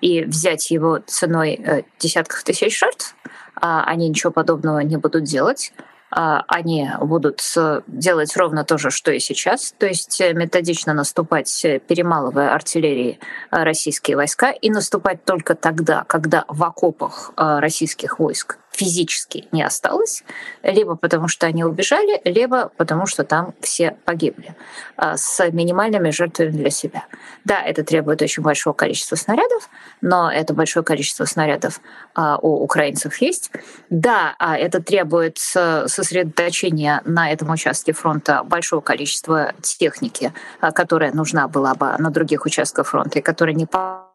и 0.00 0.24
взять 0.24 0.70
его 0.72 0.98
ценой 1.06 1.84
десятков 2.00 2.42
тысяч 2.42 2.76
жертв, 2.76 3.14
они 3.62 4.08
ничего 4.08 4.32
подобного 4.32 4.80
не 4.80 4.96
будут 4.96 5.24
делать. 5.24 5.72
А, 6.14 6.44
они 6.46 6.90
будут 7.00 7.40
делать 7.86 8.36
ровно 8.36 8.64
то 8.64 8.76
же, 8.76 8.90
что 8.90 9.12
и 9.12 9.18
сейчас, 9.18 9.74
то 9.78 9.86
есть 9.86 10.20
э, 10.20 10.34
методично 10.34 10.92
наступать, 10.92 11.64
э, 11.64 11.78
перемалывая 11.78 12.52
артиллерии 12.52 13.18
э, 13.50 13.62
российские 13.62 14.18
войска, 14.18 14.50
и 14.50 14.70
наступать 14.70 15.24
только 15.24 15.54
тогда, 15.54 16.04
когда 16.06 16.44
в 16.48 16.62
окопах 16.64 17.32
российских 17.36 18.18
войск 18.18 18.58
физически 18.72 19.48
не 19.52 19.62
осталось, 19.62 20.24
либо 20.62 20.96
потому 20.96 21.28
что 21.28 21.46
они 21.46 21.64
убежали, 21.64 22.20
либо 22.24 22.70
потому 22.76 23.06
что 23.06 23.24
там 23.24 23.54
все 23.60 23.96
погибли 24.04 24.54
а, 24.96 25.16
с 25.16 25.50
минимальными 25.50 26.10
жертвами 26.10 26.50
для 26.50 26.70
себя. 26.70 27.04
Да, 27.44 27.62
это 27.62 27.84
требует 27.84 28.22
очень 28.22 28.42
большого 28.42 28.74
количества 28.74 29.16
снарядов, 29.16 29.68
но 30.00 30.30
это 30.30 30.54
большое 30.54 30.84
количество 30.84 31.24
снарядов 31.24 31.80
а, 32.14 32.38
у 32.38 32.62
украинцев 32.62 33.16
есть. 33.18 33.50
Да, 33.90 34.34
а 34.38 34.56
это 34.56 34.82
требует 34.82 35.38
сосредоточения 35.38 37.02
на 37.04 37.30
этом 37.30 37.50
участке 37.50 37.92
фронта 37.92 38.42
большого 38.42 38.80
количества 38.80 39.52
техники, 39.60 40.32
которая 40.74 41.12
нужна 41.12 41.48
была 41.48 41.74
бы 41.74 41.94
на 41.98 42.10
других 42.10 42.46
участках 42.46 42.86
фронта 42.86 43.18
и 43.18 43.22
которая 43.22 43.54
не 43.54 43.66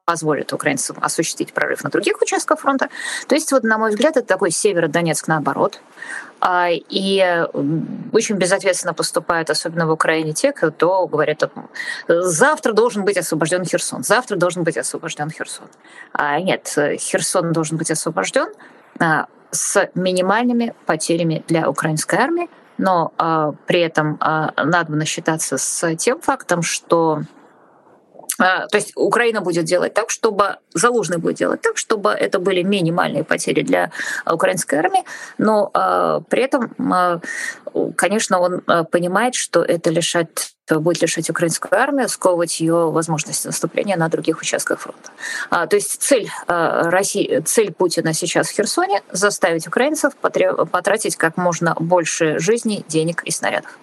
позволит 0.07 0.53
украинцам 0.53 0.97
осуществить 1.01 1.51
прорыв 1.51 1.83
на 1.83 1.89
других 1.89 2.21
участках 2.21 2.61
фронта. 2.61 2.87
То 3.27 3.35
есть, 3.35 3.51
вот, 3.51 3.63
на 3.63 3.77
мой 3.77 3.89
взгляд, 3.89 4.15
это 4.15 4.25
такой 4.25 4.51
Северодонецк 4.51 5.27
наоборот. 5.27 5.81
А, 6.39 6.69
и 6.71 7.45
очень 8.13 8.35
безответственно 8.37 8.93
поступают, 8.93 9.49
особенно 9.49 9.85
в 9.85 9.91
Украине, 9.91 10.31
те, 10.31 10.53
кто 10.53 11.07
говорят, 11.07 11.51
завтра 12.07 12.71
должен 12.71 13.03
быть 13.03 13.17
освобожден 13.17 13.65
Херсон, 13.65 14.03
завтра 14.03 14.37
должен 14.37 14.63
быть 14.63 14.77
освобожден 14.77 15.29
Херсон. 15.29 15.67
А 16.13 16.39
нет, 16.39 16.73
Херсон 16.99 17.51
должен 17.51 17.75
быть 17.75 17.91
освобожден 17.91 18.47
а, 18.99 19.25
с 19.51 19.89
минимальными 19.93 20.73
потерями 20.85 21.43
для 21.49 21.69
украинской 21.69 22.15
армии, 22.15 22.49
но 22.77 23.11
а, 23.17 23.51
при 23.65 23.81
этом 23.81 24.17
надо 24.21 25.05
считаться 25.05 25.57
с 25.57 25.95
тем 25.97 26.21
фактом, 26.21 26.61
что 26.61 27.23
то 28.37 28.77
есть 28.77 28.91
Украина 28.95 29.41
будет 29.41 29.65
делать 29.65 29.93
так, 29.93 30.09
чтобы 30.09 30.57
Залужный 30.73 31.17
будет 31.17 31.37
делать 31.37 31.61
так, 31.61 31.77
чтобы 31.77 32.11
это 32.11 32.39
были 32.39 32.61
минимальные 32.61 33.23
потери 33.23 33.61
для 33.63 33.91
украинской 34.31 34.75
армии, 34.75 35.03
но 35.37 35.71
э, 35.73 36.21
при 36.29 36.43
этом, 36.43 36.71
э, 36.93 37.19
конечно, 37.95 38.39
он 38.39 38.61
понимает, 38.91 39.33
что 39.35 39.63
это 39.63 39.89
лишает 39.89 40.51
будет 40.69 41.01
лишать 41.01 41.29
украинскую 41.29 41.79
армию, 41.79 42.09
сковывать 42.09 42.59
ее 42.59 42.91
возможности 42.91 43.47
наступления 43.47 43.95
на 43.95 44.09
других 44.09 44.41
участках 44.41 44.81
фронта. 44.81 45.11
А, 45.49 45.65
то 45.65 45.77
есть 45.77 46.01
цель 46.01 46.29
России, 46.45 47.41
цель 47.45 47.71
Путина 47.71 48.13
сейчас 48.13 48.49
в 48.49 48.53
Херсоне— 48.53 49.01
заставить 49.11 49.65
украинцев 49.65 50.13
потратить 50.17 51.15
как 51.15 51.37
можно 51.37 51.73
больше 51.79 52.37
жизней, 52.39 52.83
денег 52.89 53.23
и 53.23 53.31
снарядов. 53.31 53.79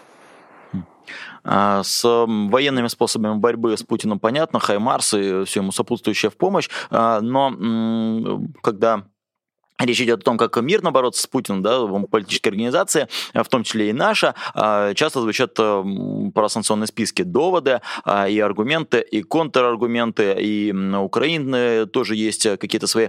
А, 1.42 1.82
с 1.82 2.04
военными 2.04 2.88
способами 2.88 3.38
борьбы 3.38 3.76
с 3.76 3.82
Путиным 3.82 4.18
понятно, 4.18 4.58
Хаймарс 4.58 5.14
и 5.14 5.44
все 5.44 5.60
ему 5.60 5.72
сопутствующее 5.72 6.30
в 6.30 6.36
помощь, 6.36 6.68
а, 6.90 7.20
но 7.20 8.40
когда 8.62 9.04
Речь 9.80 10.00
идет 10.00 10.20
о 10.20 10.22
том, 10.22 10.38
как 10.38 10.56
мирно 10.62 10.92
бороться 10.92 11.22
с 11.22 11.26
Путиным, 11.26 11.60
да, 11.62 11.84
политические 12.10 12.50
организации, 12.50 13.08
в 13.34 13.48
том 13.48 13.64
числе 13.64 13.90
и 13.90 13.92
наша, 13.92 14.34
а, 14.54 14.94
часто 14.94 15.20
звучат 15.20 15.54
про 15.54 16.48
санкционные 16.48 16.86
списки 16.86 17.22
доводы 17.22 17.80
и 18.28 18.38
аргументы, 18.38 19.00
и 19.00 19.22
контраргументы, 19.22 20.36
и 20.38 20.72
Украины 20.72 21.86
тоже 21.86 22.14
есть 22.14 22.48
какие-то 22.58 22.86
свои 22.86 23.08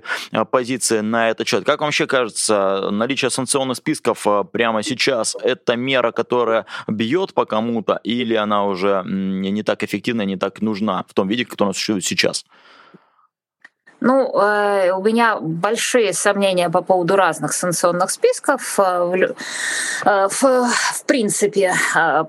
позиции 0.51 1.01
на 1.01 1.29
этот 1.29 1.47
счет. 1.47 1.65
Как 1.65 1.81
вам 1.81 1.89
вообще 1.89 2.07
кажется, 2.07 2.89
наличие 2.91 3.29
санкционных 3.29 3.77
списков 3.77 4.25
прямо 4.51 4.81
сейчас– 4.81 5.37
это 5.43 5.75
мера, 5.75 6.11
которая 6.11 6.65
бьет 6.87 7.33
по 7.33 7.45
кому-то, 7.45 7.99
или 8.03 8.33
она 8.33 8.65
уже 8.65 9.03
не 9.05 9.61
так 9.63 9.83
эффективна, 9.83 10.23
не 10.23 10.35
так 10.35 10.61
нужна 10.61 11.05
в 11.07 11.13
том 11.13 11.27
виде, 11.27 11.45
она 11.59 11.73
существует 11.73 12.03
сейчас? 12.03 12.45
Ну, 14.01 14.29
э, 14.39 14.91
у 14.91 15.01
меня 15.01 15.37
большие 15.39 16.13
сомнения 16.13 16.69
по 16.69 16.81
поводу 16.81 17.15
разных 17.15 17.53
санкционных 17.53 18.11
списков, 18.11 18.79
э, 18.79 19.33
э, 20.05 20.27
в, 20.29 20.41
в 20.41 21.03
принципе, 21.05 21.73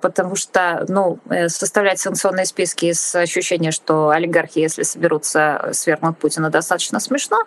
потому 0.00 0.36
что, 0.36 0.84
ну, 0.88 1.18
составлять 1.48 1.98
санкционные 1.98 2.46
списки 2.46 2.92
с 2.92 3.14
ощущением, 3.14 3.72
что 3.72 4.10
олигархи, 4.10 4.60
если 4.60 4.84
соберутся 4.84 5.70
свергнуть 5.72 6.18
Путина, 6.18 6.50
достаточно 6.50 7.00
смешно. 7.00 7.42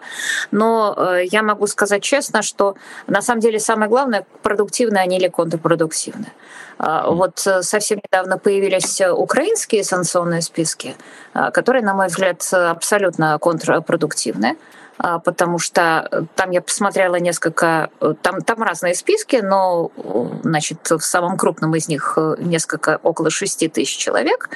Но 0.52 1.18
я 1.32 1.42
могу 1.44 1.68
сказать 1.68 2.04
честно, 2.04 2.42
что 2.42 2.76
на 3.08 3.22
самом 3.22 3.42
деле 3.42 3.60
самое 3.60 3.90
главное, 3.90 4.26
продуктивны 4.44 4.98
они 4.98 5.18
или 5.18 5.28
контрпродуктивны. 5.28 6.28
Вот 6.80 7.40
совсем 7.40 8.00
недавно 8.02 8.38
появились 8.38 9.02
украинские 9.02 9.84
санкционные 9.84 10.42
списки, 10.42 10.96
которые, 11.34 11.84
на 11.84 11.94
мой 11.94 12.08
взгляд, 12.08 12.42
абсолютно 12.54 13.38
контрпродуктивны. 13.38 14.56
А, 14.56 14.56
потому 15.00 15.60
что 15.60 16.08
э, 16.12 16.24
там 16.36 16.52
я 16.52 16.62
посмотрела 16.62 17.16
несколько, 17.16 17.90
э, 18.02 18.14
там, 18.22 18.42
там 18.42 18.62
разные 18.62 18.94
списки, 18.96 19.38
но 19.38 19.92
э, 19.96 20.26
значит, 20.44 20.92
в 20.92 21.00
самом 21.00 21.38
крупном 21.38 21.74
из 21.76 21.88
них 21.88 22.18
несколько, 22.38 23.00
около 23.04 23.30
6 23.30 23.72
тысяч 23.72 23.98
человек, 23.98 24.50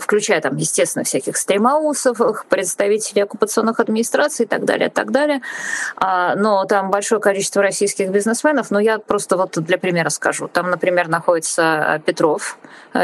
включая 0.00 0.40
там, 0.40 0.56
естественно, 0.56 1.04
всяких 1.04 1.36
стримаусов, 1.36 2.18
представителей 2.48 3.22
оккупационных 3.22 3.80
администраций 3.80 4.44
и 4.44 4.48
так 4.48 4.64
далее, 4.64 4.88
и 4.88 4.90
так 4.90 5.10
далее. 5.10 5.40
А, 5.96 6.34
но 6.34 6.64
там 6.64 6.90
большое 6.90 7.20
количество 7.20 7.62
российских 7.62 8.10
бизнесменов, 8.10 8.70
но 8.70 8.80
я 8.80 8.98
просто 8.98 9.36
вот 9.36 9.58
для 9.58 9.78
примера 9.78 10.10
скажу. 10.10 10.48
Там, 10.48 10.70
например, 10.70 11.08
находится 11.08 12.02
Петров, 12.04 12.58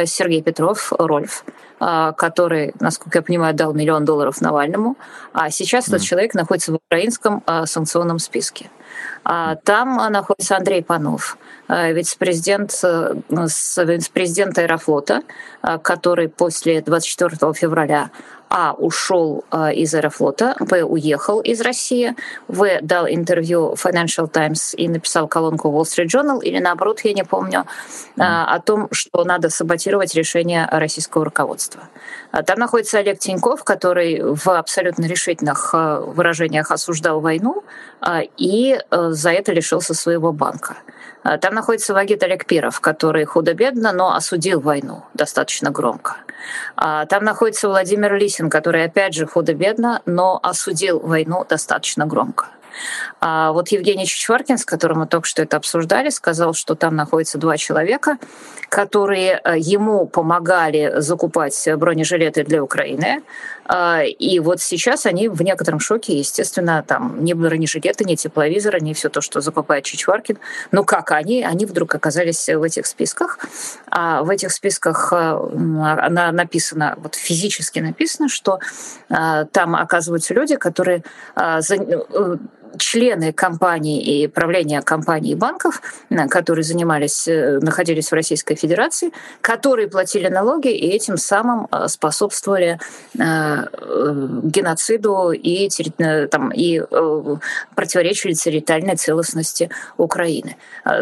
Сергей 0.04 0.42
Петров, 0.42 0.92
Рольф, 0.98 1.44
а, 1.73 1.73
который, 2.16 2.74
насколько 2.80 3.18
я 3.18 3.22
понимаю, 3.22 3.54
дал 3.54 3.74
миллион 3.74 4.04
долларов 4.04 4.40
Навальному, 4.40 4.96
а 5.32 5.50
сейчас 5.50 5.86
mm. 5.86 5.88
этот 5.88 6.02
человек 6.02 6.34
находится 6.34 6.72
в 6.72 6.76
украинском 6.76 7.42
а, 7.46 7.66
санкционном 7.66 8.18
списке. 8.18 8.70
А 9.24 9.56
там 9.56 9.96
находится 10.12 10.56
Андрей 10.56 10.82
Панов, 10.82 11.36
вице-президент, 11.68 12.72
э, 12.84 13.14
вице-президент 13.28 14.56
Аэрофлота, 14.58 15.22
который 15.82 16.28
после 16.28 16.80
24 16.80 17.52
февраля 17.54 18.10
а. 18.54 18.72
ушел 18.78 19.44
э, 19.50 19.74
из 19.74 19.94
Аэрофлота, 19.94 20.54
Б. 20.60 20.84
уехал 20.84 21.40
из 21.40 21.60
России, 21.60 22.14
В. 22.48 22.80
дал 22.82 23.08
интервью 23.08 23.74
Financial 23.74 24.28
Times 24.28 24.74
и 24.76 24.88
написал 24.88 25.26
колонку 25.26 25.68
Wall 25.68 25.82
Street 25.82 26.06
Journal, 26.06 26.40
или 26.40 26.60
наоборот, 26.60 27.00
я 27.04 27.12
не 27.12 27.24
помню, 27.24 27.64
mm. 28.16 28.44
о 28.44 28.60
том, 28.60 28.88
что 28.92 29.24
надо 29.24 29.50
саботировать 29.50 30.14
решение 30.14 30.68
российского 30.70 31.24
руководства. 31.24 31.82
Там 32.46 32.58
находится 32.58 32.98
Олег 32.98 33.18
Тиньков, 33.18 33.64
который 33.64 34.20
в 34.22 34.48
абсолютно 34.48 35.06
решительных 35.06 35.72
выражениях 35.72 36.70
осуждал 36.70 37.20
войну 37.20 37.64
и 38.36 38.78
за 38.90 39.30
это 39.30 39.52
лишился 39.52 39.94
своего 39.94 40.32
банка. 40.32 40.76
Там 41.40 41.54
находится 41.54 41.94
Вагит 41.94 42.22
Алекпиров, 42.22 42.80
который 42.80 43.24
худо-бедно, 43.24 43.92
но 43.92 44.14
осудил 44.14 44.60
войну 44.60 45.04
достаточно 45.14 45.70
громко. 45.70 46.16
Там 46.76 47.24
находится 47.24 47.68
Владимир 47.68 48.14
Лисин, 48.14 48.50
который 48.50 48.84
опять 48.84 49.14
же 49.14 49.26
худо-бедно, 49.26 50.02
но 50.04 50.38
осудил 50.42 51.00
войну 51.00 51.46
достаточно 51.48 52.04
громко. 52.04 52.48
А 53.20 53.52
вот 53.52 53.68
Евгений 53.68 54.06
Чичваркин, 54.06 54.58
с 54.58 54.64
которым 54.64 55.00
мы 55.00 55.06
только 55.06 55.26
что 55.26 55.42
это 55.42 55.56
обсуждали, 55.56 56.10
сказал, 56.10 56.54
что 56.54 56.74
там 56.74 56.96
находится 56.96 57.38
два 57.38 57.56
человека, 57.56 58.18
которые 58.68 59.40
э, 59.44 59.54
ему 59.58 60.06
помогали 60.06 60.94
закупать 60.96 61.68
бронежилеты 61.76 62.44
для 62.44 62.62
Украины. 62.62 63.22
А, 63.66 64.02
и 64.02 64.38
вот 64.40 64.60
сейчас 64.60 65.06
они 65.06 65.28
в 65.28 65.42
некотором 65.42 65.80
шоке, 65.80 66.18
естественно, 66.18 66.84
там 66.86 67.24
ни 67.24 67.32
бронежилеты, 67.32 68.04
ни 68.04 68.14
тепловизоры, 68.14 68.80
ни 68.80 68.92
все 68.92 69.08
то, 69.08 69.20
что 69.20 69.40
закупает 69.40 69.84
Чичваркин. 69.84 70.38
Ну 70.72 70.84
как 70.84 71.12
они? 71.12 71.44
Они 71.44 71.66
вдруг 71.66 71.94
оказались 71.94 72.48
в 72.48 72.62
этих 72.62 72.86
списках. 72.86 73.38
А 73.90 74.22
в 74.22 74.30
этих 74.30 74.52
списках 74.52 75.12
э, 75.12 76.30
написано, 76.32 76.94
вот 76.98 77.14
физически 77.14 77.78
написано, 77.78 78.28
что 78.28 78.58
э, 79.08 79.46
там 79.52 79.76
оказываются 79.76 80.34
люди, 80.34 80.56
которые 80.56 81.02
члены 82.78 83.32
компаний 83.32 84.02
и 84.02 84.28
правления 84.28 84.82
компаний 84.82 85.32
и 85.32 85.34
банков, 85.34 85.82
э, 86.10 86.28
которые 86.28 86.64
занимались, 86.64 87.28
э, 87.28 87.58
находились 87.60 88.10
в 88.10 88.14
Российской 88.14 88.54
Федерации, 88.54 89.12
которые 89.40 89.88
платили 89.88 90.28
налоги 90.28 90.68
и 90.68 90.88
этим 90.88 91.16
самым 91.16 91.68
э, 91.70 91.88
способствовали 91.88 92.78
геноциду 93.14 95.32
и, 95.32 95.68
там, 96.30 96.50
и 96.50 96.82
противоречили 97.74 98.32
территориальной 98.32 98.96
целостности 98.96 99.70
Украины. 99.96 100.56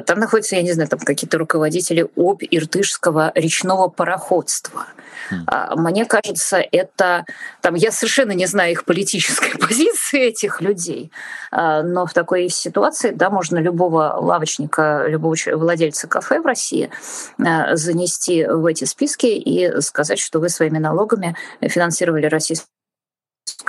Там 0.07 0.19
находятся, 0.19 0.57
я 0.57 0.63
не 0.63 0.73
знаю, 0.73 0.89
там 0.89 0.99
какие-то 0.99 1.39
руководители 1.39 2.09
ОП 2.17 2.43
Иртышского 2.51 3.33
речного 3.35 3.89
пароходства. 3.89 4.87
Mm. 5.31 5.77
Мне 5.77 6.05
кажется, 6.07 6.59
это... 6.73 7.25
Там, 7.61 7.75
я 7.75 7.93
совершенно 7.93 8.33
не 8.33 8.47
знаю 8.47 8.73
их 8.73 8.85
политической 8.85 9.59
позиции, 9.59 10.33
этих 10.33 10.61
людей, 10.61 11.13
а, 11.51 11.83
но 11.83 12.07
в 12.07 12.13
такой 12.13 12.49
ситуации, 12.49 13.11
да, 13.11 13.31
можно 13.31 13.59
любого 13.59 14.17
лавочника, 14.19 15.05
любого 15.07 15.37
владельца 15.55 16.09
кафе 16.09 16.41
в 16.41 16.47
России 16.47 16.91
а, 17.39 17.77
занести 17.77 18.45
в 18.45 18.67
эти 18.67 18.85
списки 18.85 19.27
и 19.27 19.81
сказать, 19.81 20.19
что 20.19 20.41
вы 20.41 20.49
своими 20.49 20.79
налогами 20.79 21.37
финансировали 21.61 22.27
российскую 22.27 22.67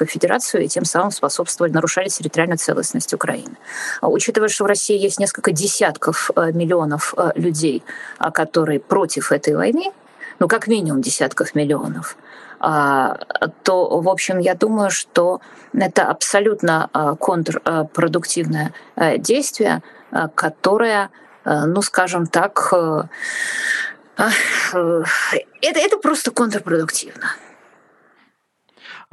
Федерацию 0.06 0.64
и 0.64 0.68
тем 0.68 0.86
самым 0.86 1.12
способствовали, 1.12 1.72
нарушали 1.72 2.08
территориальную 2.08 2.58
целостность 2.58 3.14
Украины. 3.14 3.58
А 4.02 4.10
учитывая, 4.10 4.50
что 4.50 4.64
в 4.64 4.68
России 4.68 4.98
есть 4.98 5.20
несколько 5.20 5.52
десятков 5.52 6.32
миллионов 6.36 7.14
людей, 7.36 7.84
которые 8.34 8.80
против 8.80 9.32
этой 9.32 9.56
войны, 9.56 9.92
ну, 10.44 10.50
как 10.50 10.68
минимум 10.68 11.02
десятков 11.02 11.56
миллионов, 11.56 12.18
а, 12.60 13.18
то, 13.64 14.02
в 14.02 14.10
общем, 14.10 14.40
я 14.40 14.56
думаю, 14.56 14.92
что 14.92 15.40
это 15.74 16.04
абсолютно 16.04 16.90
а, 16.92 17.16
контрпродуктивное 17.16 18.74
а, 18.98 19.18
действие, 19.18 19.82
которое, 20.36 21.12
ну, 21.46 21.82
скажем 21.82 22.28
так, 22.28 22.74
это, 24.18 25.06
это 25.62 25.98
просто 25.98 26.32
контрпродуктивно. 26.32 27.28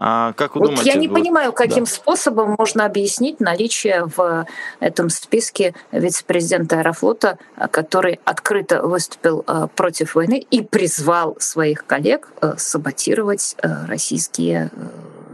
А 0.02 0.32
как 0.32 0.54
вы 0.54 0.60
вот 0.60 0.70
думаете? 0.70 0.90
Я 0.90 0.96
не 0.96 1.08
вот, 1.08 1.14
понимаю, 1.14 1.52
каким 1.52 1.84
да. 1.84 1.90
способом 1.90 2.56
можно 2.58 2.86
объяснить 2.86 3.38
наличие 3.38 4.06
в 4.16 4.46
этом 4.80 5.10
списке 5.10 5.74
вице-президента 5.92 6.78
Аэрофлота, 6.78 7.38
который 7.70 8.18
открыто 8.24 8.82
выступил 8.82 9.44
э, 9.46 9.68
против 9.76 10.14
войны 10.14 10.38
и 10.50 10.62
призвал 10.62 11.36
своих 11.38 11.84
коллег 11.84 12.28
э, 12.40 12.54
саботировать 12.56 13.56
э, 13.62 13.84
российские 13.86 14.70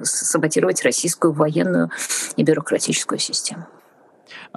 саботировать 0.02 0.82
российскую 0.82 1.32
военную 1.32 1.90
и 2.36 2.42
бюрократическую 2.42 3.18
систему. 3.18 3.66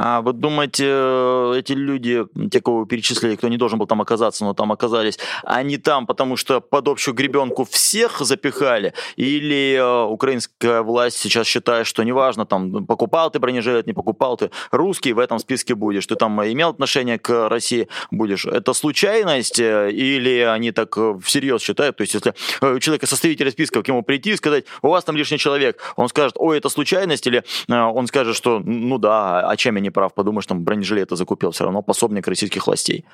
А 0.01 0.21
вот 0.21 0.39
думаете, 0.39 0.85
э, 0.87 1.53
эти 1.57 1.73
люди, 1.73 2.25
те, 2.49 2.61
кого 2.61 2.79
вы 2.79 2.85
перечислили, 2.85 3.35
кто 3.35 3.49
не 3.49 3.57
должен 3.57 3.77
был 3.77 3.85
там 3.85 3.99
оказаться, 3.99 4.45
но 4.45 4.53
там 4.53 4.71
оказались, 4.71 5.19
они 5.43 5.77
там, 5.77 6.07
потому 6.07 6.37
что 6.37 6.61
под 6.61 6.87
общую 6.87 7.13
гребенку 7.13 7.65
всех 7.65 8.21
запихали? 8.21 8.93
Или 9.17 9.75
э, 9.75 10.03
украинская 10.05 10.83
власть 10.83 11.17
сейчас 11.17 11.47
считает, 11.47 11.85
что 11.85 12.03
неважно, 12.03 12.45
там, 12.45 12.85
покупал 12.85 13.29
ты 13.29 13.39
бронежилет, 13.39 13.87
не 13.87 13.93
покупал 13.93 14.37
ты, 14.37 14.51
русский 14.71 15.11
в 15.11 15.19
этом 15.19 15.37
списке 15.37 15.75
будешь, 15.75 16.07
ты 16.07 16.15
там 16.15 16.41
имел 16.43 16.69
отношение 16.69 17.19
к 17.19 17.49
России, 17.49 17.89
будешь. 18.09 18.45
Это 18.45 18.71
случайность 18.71 19.59
э, 19.59 19.91
или 19.91 20.39
они 20.39 20.71
так 20.71 20.97
всерьез 21.21 21.61
считают? 21.61 21.97
То 21.97 22.03
есть, 22.03 22.13
если 22.13 22.33
у 22.61 22.79
человека 22.79 23.05
составителя 23.05 23.51
списка 23.51 23.83
к 23.83 23.87
нему 23.89 24.01
прийти 24.01 24.29
и 24.29 24.37
сказать, 24.37 24.63
у 24.81 24.87
вас 24.87 25.03
там 25.03 25.17
лишний 25.17 25.39
человек, 25.39 25.81
он 25.97 26.07
скажет, 26.07 26.35
ой, 26.37 26.57
это 26.57 26.69
случайность, 26.69 27.27
или 27.27 27.43
он 27.67 28.07
скажет, 28.07 28.37
что 28.37 28.61
ну 28.63 28.97
да, 28.97 29.41
а 29.41 29.57
чем 29.57 29.75
я 29.75 29.81
не 29.81 29.88
не 29.89 29.91
прав, 29.91 30.13
подумаешь, 30.13 30.45
там 30.45 30.63
бронежилеты 30.63 31.15
закупил, 31.15 31.51
все 31.51 31.63
равно 31.63 31.81
пособник 31.81 32.27
российских 32.27 32.67
властей. 32.67 33.05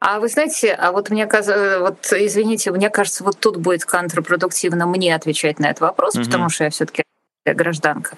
А 0.00 0.18
вы 0.18 0.28
знаете, 0.28 0.72
а 0.72 0.90
вот 0.90 1.10
мне 1.10 1.26
кажется, 1.26 1.78
вот 1.80 2.12
извините, 2.12 2.72
мне 2.72 2.90
кажется, 2.90 3.22
вот 3.22 3.38
тут 3.38 3.56
будет 3.56 3.84
контрпродуктивно 3.84 4.86
мне 4.86 5.14
отвечать 5.14 5.60
на 5.60 5.66
этот 5.66 5.80
вопрос, 5.80 6.16
угу. 6.16 6.24
потому 6.24 6.48
что 6.48 6.64
я 6.64 6.70
все-таки 6.70 7.04
гражданка. 7.44 8.16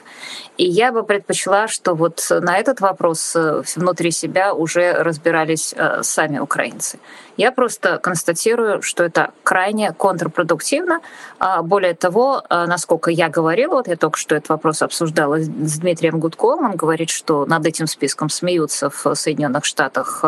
И 0.59 0.67
я 0.67 0.93
бы 0.93 1.03
предпочла, 1.03 1.67
что 1.67 1.95
вот 1.95 2.27
на 2.31 2.59
этот 2.59 2.81
вопрос 2.81 3.35
э, 3.35 3.63
внутри 3.75 4.11
себя 4.11 4.53
уже 4.53 4.93
разбирались 4.93 5.75
э, 5.75 6.03
сами 6.03 6.39
украинцы. 6.39 6.99
Я 7.39 7.51
просто 7.51 7.99
констатирую, 7.99 8.83
что 8.83 9.03
это 9.03 9.33
крайне 9.43 9.93
контрпродуктивно. 9.93 11.01
А 11.39 11.63
более 11.63 11.95
того, 11.95 12.43
э, 12.49 12.67
насколько 12.67 13.11
я 13.11 13.31
говорила, 13.31 13.77
вот 13.77 13.89
я 13.89 13.97
только 13.97 14.19
что 14.19 14.35
этот 14.35 14.51
вопрос 14.51 14.83
обсуждала 14.83 15.41
с 15.41 15.79
Дмитрием 15.79 16.21
Гудковым, 16.21 16.67
он 16.67 16.77
говорит, 16.77 17.09
что 17.09 17.47
над 17.47 17.65
этим 17.65 17.87
списком 17.87 18.29
смеются 18.29 18.91
в 18.91 19.15
Соединенных 19.15 19.65
Штатах 19.65 20.23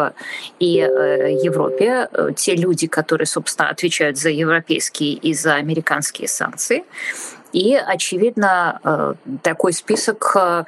и 0.59 0.73
Европе 0.73 2.09
те 2.37 2.57
люди, 2.57 2.87
которые, 2.87 3.27
собственно, 3.27 3.69
отвечают 3.69 4.17
за 4.17 4.31
европейские 4.31 5.13
и 5.13 5.35
за 5.35 5.55
американские 5.55 6.29
санкции. 6.29 6.85
И, 7.57 7.75
очевидно, 7.75 8.81
э, 8.85 9.15
такой 9.43 9.73
список 9.73 10.37
э, 10.37 10.65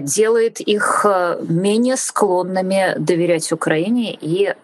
делает 0.00 0.60
их 0.62 1.02
э, 1.04 1.38
менее 1.46 1.98
склонными 1.98 2.94
доверять 2.96 3.52
Украине 3.52 4.16
и 4.18 4.54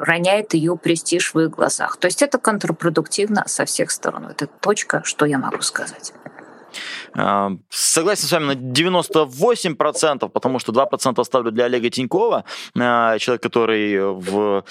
роняет 0.00 0.54
ее 0.54 0.76
престиж 0.76 1.34
в 1.34 1.40
их 1.40 1.50
глазах. 1.50 1.96
То 1.96 2.06
есть 2.06 2.22
это 2.22 2.38
контрпродуктивно 2.38 3.44
со 3.46 3.64
всех 3.64 3.90
сторон. 3.90 4.26
Это 4.26 4.46
точка, 4.46 5.00
что 5.04 5.26
я 5.26 5.38
могу 5.38 5.62
сказать. 5.62 6.12
А, 7.14 7.52
согласен 7.70 8.28
с 8.28 8.32
вами 8.32 8.44
на 8.44 8.52
98%, 8.52 10.28
потому 10.28 10.58
что 10.58 10.72
2% 10.72 11.20
оставлю 11.20 11.50
для 11.50 11.64
Олега 11.64 11.90
Тинькова, 11.90 12.44
а, 12.78 13.18
человек, 13.18 13.42
который 13.42 13.98
в 14.12 14.64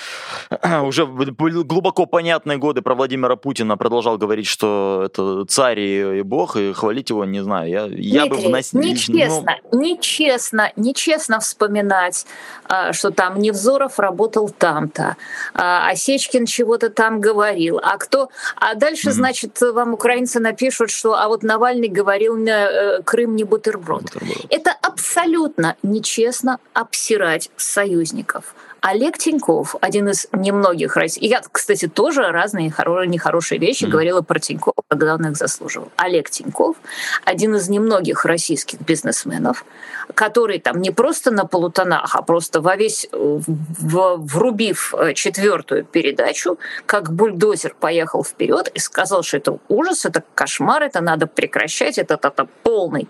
уже 0.84 1.06
глубоко 1.06 2.06
понятные 2.06 2.58
годы 2.58 2.82
про 2.82 2.96
Владимира 2.96 3.36
Путина 3.36 3.78
продолжал 3.78 4.18
говорить, 4.18 4.48
что 4.48 5.04
это 5.06 5.46
царь 5.46 5.80
и 5.80 6.22
бог, 6.22 6.56
и 6.56 6.74
хвалить 6.74 7.10
его, 7.10 7.26
не 7.26 7.44
знаю, 7.44 7.70
я, 7.70 7.86
я 7.88 8.26
бы 8.26 8.38
вносил... 8.38 8.80
Нечестно, 8.80 9.58
ну... 9.72 9.80
нечестно, 9.80 10.72
нечестно 10.76 11.40
вспоминать, 11.40 12.26
а, 12.66 12.94
что 12.94 13.12
там 13.12 13.40
Невзоров 13.40 14.00
работал 14.00 14.50
там-то, 14.50 15.18
а 15.54 15.96
Сечкин 15.96 16.46
чего-то 16.46 16.90
там 16.90 17.20
говорил, 17.20 17.80
а 17.84 17.98
кто... 17.98 18.30
А 18.56 18.76
дальше, 18.76 19.10
mm-hmm. 19.10 19.14
значит, 19.14 19.62
вам 19.62 19.94
украинцы 19.94 20.40
напишут, 20.40 20.90
что 20.90 21.16
а 21.16 21.28
вот 21.28 21.44
Навальный 21.44 21.88
говорил 21.98 22.28
говорил 22.28 22.38
на 22.38 23.02
Крым 23.04 23.36
не 23.36 23.44
бутерброд. 23.44 24.04
бутерброд. 24.04 24.46
Это 24.50 24.72
абсолютно 24.82 25.76
нечестно 25.84 26.60
обсирать 26.74 27.50
союзников. 27.58 28.56
Олег 28.90 29.18
Тиньков, 29.18 29.76
один 29.82 30.08
из 30.08 30.28
немногих 30.32 30.96
российских... 30.96 31.30
Я, 31.30 31.42
кстати, 31.52 31.90
тоже 31.90 32.32
разные 32.32 32.72
хоро... 32.72 33.04
нехорошие 33.04 33.60
вещи 33.60 33.84
mm-hmm. 33.84 33.90
говорила 33.90 34.22
про 34.22 34.40
Тинькова, 34.40 34.82
когда 34.88 35.16
он 35.16 35.28
их 35.28 35.36
заслуживал. 35.36 35.92
Олег 35.98 36.30
Тиньков, 36.30 36.78
один 37.26 37.54
из 37.56 37.68
немногих 37.68 38.24
российских 38.24 38.80
бизнесменов, 38.80 39.66
который 40.14 40.60
там 40.60 40.82
не 40.82 40.92
просто 40.92 41.32
на 41.32 41.44
полутонах, 41.44 42.16
а 42.16 42.22
просто 42.22 42.62
во 42.62 42.78
весь... 42.78 43.10
В... 43.12 44.16
врубив 44.20 44.94
э, 44.98 45.14
четвертую 45.14 45.84
передачу, 45.84 46.58
как 46.86 47.12
бульдозер 47.12 47.76
поехал 47.78 48.24
вперед 48.24 48.72
и 48.74 48.80
сказал, 48.80 49.22
что 49.22 49.36
это 49.36 49.60
ужас, 49.68 50.06
это 50.06 50.24
кошмар, 50.34 50.84
это 50.84 51.02
надо 51.02 51.28
прекращать, 51.28 51.98
это, 51.98 52.14
это, 52.14 52.30
это 52.30 52.48
полный 52.64 53.10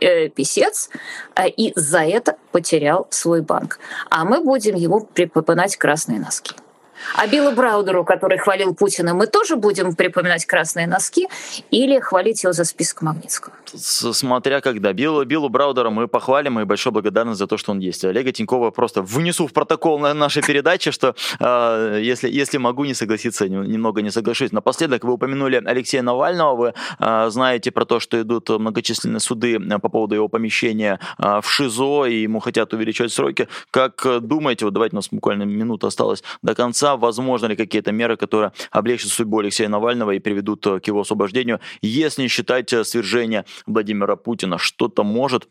Э, 0.00 0.28
писец 0.28 0.90
э, 1.34 1.48
и 1.48 1.72
за 1.76 2.00
это 2.00 2.36
потерял 2.54 3.08
свой 3.10 3.42
банк. 3.42 3.80
А 4.10 4.24
мы 4.24 4.40
будем 4.40 4.76
ему 4.76 5.00
припоминать 5.00 5.76
красные 5.76 6.20
носки. 6.20 6.54
А 7.14 7.26
Биллу 7.26 7.52
Браудеру, 7.52 8.04
который 8.04 8.38
хвалил 8.38 8.74
Путина, 8.74 9.14
мы 9.14 9.26
тоже 9.26 9.56
будем 9.56 9.94
припоминать 9.94 10.46
красные 10.46 10.86
носки 10.86 11.28
или 11.70 12.00
хвалить 12.00 12.42
его 12.42 12.52
за 12.52 12.64
список 12.64 13.02
Магнитского? 13.02 13.54
Смотря 13.74 14.60
когда. 14.60 14.92
Биллу, 14.92 15.24
Биллу 15.24 15.48
Браудера 15.48 15.90
мы 15.90 16.08
похвалим 16.08 16.60
и 16.60 16.64
большой 16.64 16.92
благодарность 16.92 17.38
за 17.38 17.46
то, 17.46 17.56
что 17.56 17.72
он 17.72 17.80
есть. 17.80 18.04
Олега 18.04 18.32
Тинькова 18.32 18.70
просто 18.70 19.02
вынесу 19.02 19.46
в 19.46 19.52
протокол 19.52 19.98
на 19.98 20.14
нашей 20.14 20.42
передаче, 20.42 20.90
что 20.90 21.14
э, 21.40 22.00
если, 22.02 22.28
если 22.28 22.58
могу 22.58 22.84
не 22.84 22.94
согласиться, 22.94 23.48
немного 23.48 24.02
не 24.02 24.10
соглашусь. 24.10 24.52
Напоследок 24.52 25.04
вы 25.04 25.12
упомянули 25.12 25.62
Алексея 25.64 26.02
Навального. 26.02 26.56
Вы 26.56 26.74
э, 26.98 27.30
знаете 27.30 27.70
про 27.70 27.84
то, 27.84 28.00
что 28.00 28.20
идут 28.20 28.48
многочисленные 28.48 29.20
суды 29.20 29.58
по 29.80 29.88
поводу 29.88 30.14
его 30.14 30.28
помещения 30.28 30.98
э, 31.18 31.40
в 31.42 31.50
ШИЗО, 31.50 32.06
и 32.06 32.22
ему 32.22 32.40
хотят 32.40 32.72
увеличивать 32.72 33.12
сроки. 33.12 33.48
Как 33.70 34.06
думаете, 34.20 34.64
вот 34.64 34.74
давайте 34.74 34.96
у 34.96 34.98
нас 34.98 35.08
буквально 35.10 35.44
минута 35.44 35.88
осталась 35.88 36.22
до 36.42 36.54
конца, 36.54 36.93
возможно 36.96 37.46
ли 37.46 37.56
какие-то 37.56 37.92
меры, 37.92 38.16
которые 38.16 38.52
облегчат 38.70 39.10
судьбу 39.10 39.38
Алексея 39.38 39.68
Навального 39.68 40.12
и 40.12 40.18
приведут 40.18 40.64
к 40.64 40.86
его 40.86 41.00
освобождению, 41.00 41.60
если 41.82 42.26
считать 42.28 42.70
свержение 42.86 43.44
Владимира 43.66 44.16
Путина, 44.16 44.58
что-то 44.58 45.04
может 45.04 45.48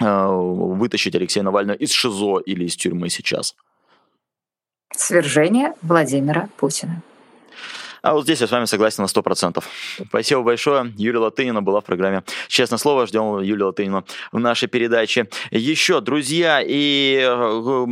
э, 0.00 0.26
вытащить 0.26 1.14
Алексея 1.14 1.44
Навального 1.44 1.76
из 1.76 1.92
ШИЗО 1.92 2.40
или 2.40 2.64
из 2.64 2.76
тюрьмы 2.76 3.08
сейчас? 3.10 3.54
Свержение 4.96 5.74
Владимира 5.82 6.48
Путина. 6.56 7.02
А 8.02 8.14
вот 8.14 8.24
здесь 8.24 8.40
я 8.40 8.46
с 8.46 8.50
вами 8.50 8.64
согласен 8.64 9.02
на 9.02 9.06
100%. 9.06 9.62
Спасибо 10.08 10.42
большое. 10.42 10.92
Юлия 10.96 11.18
Латынина 11.18 11.62
была 11.62 11.80
в 11.80 11.84
программе 11.84 12.22
«Честное 12.48 12.78
слово». 12.78 13.06
Ждем 13.06 13.40
Юлию 13.40 13.66
Латынину 13.66 14.04
в 14.32 14.38
нашей 14.38 14.68
передаче. 14.68 15.28
Еще, 15.50 16.00
друзья, 16.00 16.62
и 16.64 17.20
э, 17.22 17.84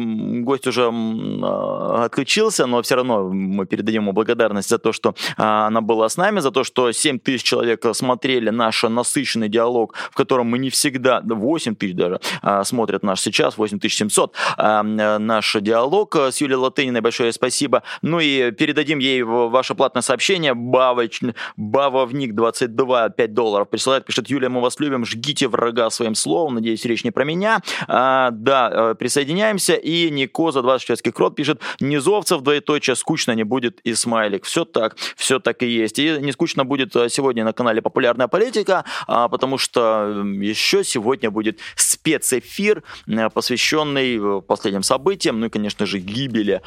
гость 0.43 0.67
уже 0.67 0.91
э, 0.91 2.05
отключился, 2.05 2.67
но 2.67 2.83
все 2.83 2.97
равно 2.97 3.29
мы 3.29 3.67
передадим 3.67 4.03
ему 4.03 4.13
благодарность 4.13 4.69
за 4.69 4.79
то, 4.79 4.93
что 4.93 5.15
а, 5.37 5.67
она 5.67 5.81
была 5.81 6.09
с 6.09 6.17
нами, 6.17 6.41
за 6.41 6.51
то, 6.51 6.65
что 6.65 6.93
7 6.93 7.19
тысяч 7.19 7.43
человек 7.43 7.85
смотрели 7.93 8.51
наш 8.51 8.83
насыщенный 8.83 9.49
диалог, 9.49 9.95
в 10.11 10.15
котором 10.15 10.47
мы 10.47 10.59
не 10.59 10.71
всегда, 10.71 11.21
8 11.25 11.75
тысяч 11.75 11.95
даже, 11.95 12.21
а, 12.43 12.65
смотрят 12.65 13.03
наш 13.03 13.21
сейчас, 13.21 13.59
8700, 13.59 14.35
а, 14.57 14.83
наш 14.83 15.57
диалог 15.61 16.17
с 16.17 16.41
Юлией 16.41 16.59
Латыниной. 16.59 17.01
Большое 17.01 17.33
спасибо. 17.33 17.83
Ну 18.03 18.21
и 18.21 18.51
передадим 18.53 18.99
ей 18.99 19.23
ваше 19.23 19.75
платное 19.75 19.98
бесплатное 19.99 20.03
сообщение. 20.03 20.55
Бавоч, 20.55 21.21
Бавовник 21.57 22.35
22, 22.35 23.11
5 23.11 23.35
долларов 23.35 23.69
присылает, 23.69 24.05
пишет, 24.05 24.31
Юлия, 24.31 24.49
мы 24.49 24.61
вас 24.61 24.81
любим, 24.81 25.05
жгите 25.05 25.49
врага 25.49 25.91
своим 25.91 26.15
словом. 26.15 26.55
Надеюсь, 26.55 26.85
речь 26.85 27.05
не 27.05 27.11
про 27.11 27.25
меня. 27.25 27.61
А, 27.87 28.31
да, 28.31 28.71
э, 28.73 28.95
присоединяемся. 28.95 29.75
И 29.75 30.11
Нико 30.11 30.51
за 30.51 30.63
20 30.63 30.87
шведских 30.87 31.15
крот 31.15 31.37
пишет, 31.37 31.61
Низовцев, 31.81 32.43
двоеточие, 32.43 32.97
скучно 32.97 33.35
не 33.35 33.45
будет 33.45 33.81
и 33.87 33.95
смайлик. 33.95 34.45
Все 34.45 34.65
так, 34.65 34.97
все 35.17 35.39
так 35.39 35.63
и 35.63 35.67
есть. 35.67 35.99
И 35.99 36.19
не 36.21 36.33
скучно 36.33 36.65
будет 36.65 36.97
э, 36.97 37.09
сегодня 37.09 37.45
на 37.45 37.53
канале 37.53 37.83
«Популярная 37.83 38.29
политика», 38.29 38.85
а, 39.07 39.29
потому 39.29 39.59
что 39.59 40.25
еще 40.41 40.85
сегодня 40.85 41.31
будет 41.31 41.59
спецэфир, 41.77 42.83
э, 43.07 43.31
посвященный 43.31 44.43
последним 44.43 44.83
событиям, 44.83 45.41
ну 45.41 45.47
и, 45.47 45.49
конечно 45.49 45.87
же, 45.87 45.99
гибели 45.99 46.61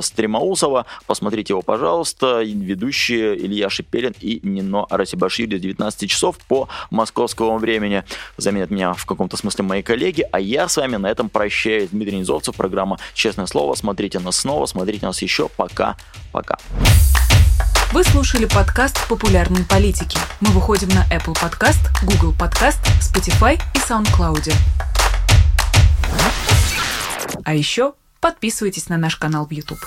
Стремаусова. 0.00 0.86
Посмотрите 1.06 1.52
его, 1.52 1.62
пожалуйста 1.62 2.38
ведущие 2.78 3.36
Илья 3.36 3.68
Шипелин 3.68 4.14
и 4.20 4.38
Нино 4.44 4.84
Арасибашвили 4.84 5.58
с 5.58 5.60
19 5.60 6.08
часов 6.08 6.38
по 6.46 6.68
московскому 6.90 7.58
времени. 7.58 8.04
Заменят 8.36 8.70
меня 8.70 8.92
в 8.92 9.04
каком-то 9.04 9.36
смысле 9.36 9.64
мои 9.64 9.82
коллеги, 9.82 10.24
а 10.30 10.38
я 10.38 10.68
с 10.68 10.76
вами 10.76 10.96
на 10.96 11.08
этом 11.08 11.28
прощаюсь. 11.28 11.90
Дмитрий 11.90 12.18
Низовцев, 12.18 12.54
программа 12.54 12.98
«Честное 13.14 13.46
слово». 13.46 13.74
Смотрите 13.74 14.20
нас 14.20 14.36
снова, 14.36 14.66
смотрите 14.66 15.06
нас 15.06 15.20
еще. 15.22 15.48
Пока. 15.48 15.96
Пока. 16.32 16.56
Вы 17.92 18.04
слушали 18.04 18.44
подкаст 18.44 19.08
«Популярные 19.08 19.64
политики». 19.64 20.18
Мы 20.40 20.50
выходим 20.50 20.88
на 20.88 21.04
Apple 21.10 21.34
Podcast, 21.34 21.80
Google 22.04 22.32
Podcast, 22.38 22.78
Spotify 23.00 23.58
и 23.74 23.78
SoundCloud. 23.78 24.52
А 27.44 27.54
еще 27.54 27.94
подписывайтесь 28.20 28.88
на 28.88 28.98
наш 28.98 29.16
канал 29.16 29.46
в 29.46 29.50
YouTube. 29.50 29.80